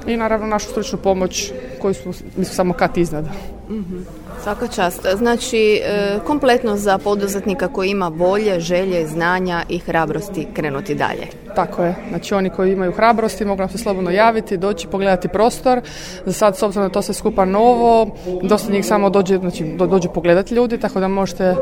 I 0.06 0.16
naravno 0.16 0.46
našu 0.46 0.68
stručnu 0.68 0.98
pomoć 0.98 1.52
koju 1.80 1.94
smo, 1.94 2.12
mi 2.36 2.44
smo 2.44 2.54
samo 2.54 2.74
kat 2.74 2.96
iznad. 2.96 3.24
mm 3.68 4.29
Svaka 4.42 4.66
čast. 4.66 5.06
Znači, 5.16 5.80
e, 5.84 6.18
kompletno 6.26 6.76
za 6.76 6.98
poduzetnika 6.98 7.68
koji 7.68 7.90
ima 7.90 8.08
volje, 8.08 8.60
želje, 8.60 9.06
znanja 9.06 9.62
i 9.68 9.78
hrabrosti 9.78 10.46
krenuti 10.54 10.94
dalje. 10.94 11.26
Tako 11.54 11.84
je. 11.84 11.94
Znači 12.08 12.34
oni 12.34 12.50
koji 12.50 12.72
imaju 12.72 12.92
hrabrosti 12.92 13.44
mogu 13.44 13.60
nam 13.60 13.68
se 13.68 13.78
slobodno 13.78 14.10
javiti, 14.10 14.56
doći 14.56 14.86
pogledati 14.86 15.28
prostor. 15.28 15.80
Za 16.26 16.32
sad 16.32 16.56
s 16.56 16.62
obzirom 16.62 16.88
da 16.88 16.92
to 16.92 17.02
sve 17.02 17.14
skupa 17.14 17.44
novo, 17.44 18.16
dosta 18.42 18.72
njih 18.72 18.86
samo 18.86 19.10
dođe, 19.10 19.38
znači 19.38 19.64
do, 19.64 19.86
dođu 19.86 20.08
pogledati 20.08 20.54
ljudi, 20.54 20.78
tako 20.78 21.00
da 21.00 21.08
možete 21.08 21.56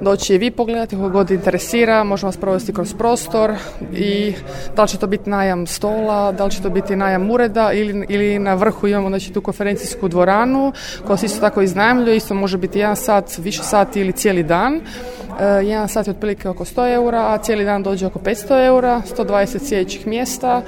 doći 0.00 0.34
i 0.34 0.38
vi 0.38 0.50
pogledati 0.50 0.96
kako 0.96 1.08
god 1.08 1.30
interesira, 1.30 2.04
možemo 2.04 2.28
vas 2.28 2.36
provesti 2.36 2.72
kroz 2.72 2.94
prostor 2.94 3.52
i 3.92 4.34
da 4.76 4.82
li 4.82 4.88
će 4.88 4.98
to 4.98 5.06
biti 5.06 5.30
najam 5.30 5.66
stola, 5.66 6.32
da 6.32 6.44
li 6.44 6.50
će 6.50 6.62
to 6.62 6.70
biti 6.70 6.96
najam 6.96 7.30
ureda 7.30 7.72
ili, 7.72 8.06
ili 8.08 8.38
na 8.38 8.54
vrhu 8.54 8.86
imamo 8.86 9.08
znači, 9.08 9.32
tu 9.32 9.40
konferencijsku 9.40 10.08
dvoranu 10.08 10.72
koja 11.06 11.16
se 11.16 11.26
isto 11.26 11.40
tako 11.40 11.62
iznajmljuje, 11.62 12.16
isto 12.24 12.34
može 12.34 12.58
biti 12.58 12.78
jedan 12.78 12.96
sat, 12.96 13.38
više 13.38 13.62
sati 13.62 14.00
ili 14.00 14.12
cijeli 14.12 14.42
dan. 14.42 14.74
E, 14.74 15.44
jedan 15.44 15.88
sat 15.88 16.06
je 16.06 16.10
otprilike 16.10 16.48
oko 16.48 16.64
100 16.64 16.94
eura, 16.94 17.34
a 17.34 17.38
cijeli 17.38 17.64
dan 17.64 17.82
dođe 17.82 18.06
oko 18.06 18.18
500 18.18 18.66
eura, 18.66 19.02
120 19.16 19.68
sjedećih 19.68 20.06
mjesta. 20.06 20.62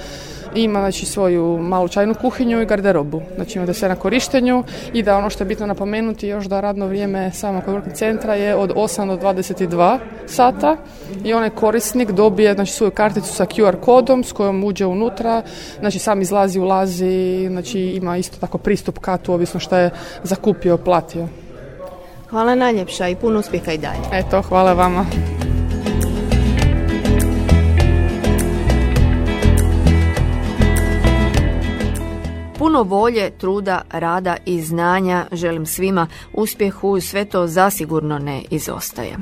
Ima 0.55 0.81
znači 0.81 1.07
svoju 1.07 1.59
malu 1.59 1.89
čajnu 1.89 2.15
kuhinju 2.15 2.63
i 2.63 2.67
garderobu. 2.67 3.23
Znači 3.35 3.59
imate 3.59 3.75
sve 3.75 3.89
na 3.89 3.97
korištenju 3.97 4.65
i 4.93 5.03
da 5.03 5.17
ono 5.17 5.31
što 5.31 5.45
je 5.45 5.49
bitno 5.49 5.67
napomenuti 5.67 6.29
još 6.29 6.45
da 6.45 6.61
radno 6.61 6.87
vrijeme 6.87 7.31
samog 7.33 7.63
working 7.67 7.95
centra 7.95 8.35
je 8.35 8.57
od 8.57 8.71
8 8.75 9.07
do 9.07 9.29
22 9.29 9.99
sata 10.27 10.77
i 11.25 11.35
onaj 11.35 11.51
korisnik 11.51 12.11
dobije 12.11 12.55
znači 12.55 12.73
svoju 12.73 12.91
karticu 12.91 13.33
sa 13.33 13.47
QR 13.47 13.81
kodom 13.81 14.25
s 14.25 14.33
kojom 14.33 14.65
uđe 14.65 14.87
unutra, 14.87 15.43
znači 15.81 15.99
sam 15.99 16.23
izlazi, 16.23 16.61
ulazi, 16.61 17.47
znači 17.51 17.81
ima 17.81 18.17
isto 18.17 18.37
tako 18.41 18.59
pristup 18.59 18.99
katu 18.99 19.33
ovisno 19.33 19.61
što 19.61 19.77
je 19.77 19.91
zakupio, 20.23 20.77
platio. 20.79 21.29
Hvala 22.31 22.55
najljepša 22.55 23.09
i 23.09 23.17
puno 23.17 23.39
uspjeha 23.39 23.73
i 23.73 23.79
dalje. 23.79 24.01
Eto, 24.13 24.43
hvala 24.43 24.73
vama. 24.73 25.07
Puno 32.59 32.83
volje, 32.83 33.31
truda, 33.31 33.83
rada 33.91 34.37
i 34.45 34.63
znanja 34.63 35.27
želim 35.33 35.67
svima 35.67 36.07
uspjehu, 36.33 37.01
sve 37.01 37.25
to 37.25 37.47
zasigurno 37.47 38.19
ne 38.19 38.43
izostaje. 38.51 39.17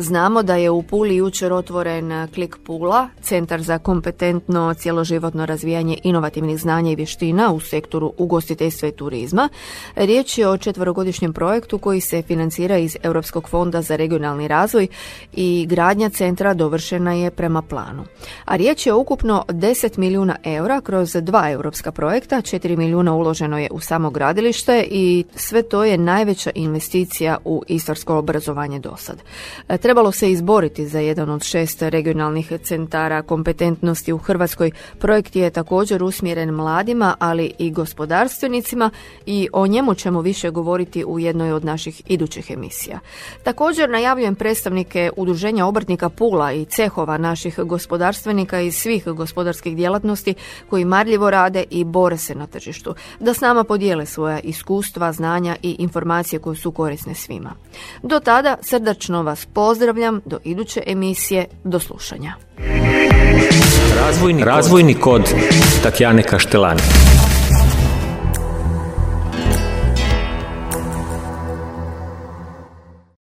Znamo 0.00 0.42
da 0.42 0.56
je 0.56 0.70
u 0.70 0.82
Puli 0.82 1.16
jučer 1.16 1.52
otvoren 1.52 2.28
Klik 2.34 2.56
Pula, 2.64 3.08
centar 3.22 3.62
za 3.62 3.78
kompetentno 3.78 4.74
cjeloživotno 4.74 5.46
razvijanje 5.46 5.98
inovativnih 6.02 6.58
znanja 6.58 6.92
i 6.92 6.96
vještina 6.96 7.52
u 7.52 7.60
sektoru 7.60 8.12
ugostiteljstva 8.18 8.88
i 8.88 8.92
turizma. 8.92 9.48
Riječ 9.96 10.38
je 10.38 10.48
o 10.48 10.56
četverogodišnjem 10.56 11.32
projektu 11.32 11.78
koji 11.78 12.00
se 12.00 12.22
financira 12.22 12.78
iz 12.78 12.96
Europskog 13.02 13.48
fonda 13.48 13.82
za 13.82 13.96
regionalni 13.96 14.48
razvoj 14.48 14.86
i 15.32 15.66
gradnja 15.68 16.08
centra 16.10 16.54
dovršena 16.54 17.12
je 17.12 17.30
prema 17.30 17.62
planu. 17.62 18.04
A 18.44 18.56
riječ 18.56 18.86
je 18.86 18.92
o 18.92 18.98
ukupno 18.98 19.44
10 19.48 19.98
milijuna 19.98 20.36
eura 20.44 20.80
kroz 20.80 21.16
dva 21.20 21.50
europska 21.50 21.92
projekta, 21.92 22.36
4 22.36 22.76
milijuna 22.76 23.14
uloženo 23.14 23.58
je 23.58 23.68
u 23.70 23.80
samo 23.80 24.10
gradilište 24.10 24.84
i 24.90 25.24
sve 25.34 25.62
to 25.62 25.84
je 25.84 25.98
najveća 25.98 26.50
investicija 26.54 27.38
u 27.44 27.62
istorsko 27.68 28.16
obrazovanje 28.16 28.78
do 28.78 28.96
sad. 28.96 29.22
Trebalo 29.88 30.12
se 30.12 30.30
izboriti 30.30 30.86
za 30.86 30.98
jedan 30.98 31.30
od 31.30 31.42
šest 31.42 31.82
regionalnih 31.82 32.52
centara 32.62 33.22
kompetentnosti 33.22 34.12
u 34.12 34.18
Hrvatskoj. 34.18 34.70
Projekt 34.98 35.36
je 35.36 35.50
također 35.50 36.02
usmjeren 36.02 36.50
mladima, 36.50 37.16
ali 37.18 37.52
i 37.58 37.70
gospodarstvenicima 37.70 38.90
i 39.26 39.48
o 39.52 39.66
njemu 39.66 39.94
ćemo 39.94 40.20
više 40.20 40.50
govoriti 40.50 41.04
u 41.04 41.18
jednoj 41.18 41.52
od 41.52 41.64
naših 41.64 42.02
idućih 42.06 42.50
emisija. 42.50 42.98
Također 43.42 43.90
najavljujem 43.90 44.34
predstavnike 44.34 45.10
Udruženja 45.16 45.66
obrtnika 45.66 46.08
Pula 46.08 46.52
i 46.52 46.64
cehova 46.64 47.18
naših 47.18 47.58
gospodarstvenika 47.58 48.60
iz 48.60 48.74
svih 48.74 49.06
gospodarskih 49.06 49.76
djelatnosti 49.76 50.34
koji 50.70 50.84
marljivo 50.84 51.30
rade 51.30 51.64
i 51.70 51.84
bore 51.84 52.18
se 52.18 52.34
na 52.34 52.46
tržištu, 52.46 52.94
da 53.20 53.34
s 53.34 53.40
nama 53.40 53.64
podijele 53.64 54.06
svoja 54.06 54.40
iskustva, 54.40 55.12
znanja 55.12 55.56
i 55.62 55.76
informacije 55.78 56.38
koje 56.38 56.56
su 56.56 56.72
korisne 56.72 57.14
svima. 57.14 57.52
Do 58.02 58.20
tada 58.20 58.56
srdačno 58.62 59.22
vas 59.22 59.46
pozdravljam 59.46 59.77
do 60.24 60.38
iduće 60.44 60.82
emisije. 60.86 61.46
Do 61.64 61.80
slušanja. 61.80 62.34
Razvojni, 63.96 64.44
Razvojni 64.44 64.94
kod 64.94 65.34
Tatjane 65.82 66.22
Kaštelani. 66.22 66.80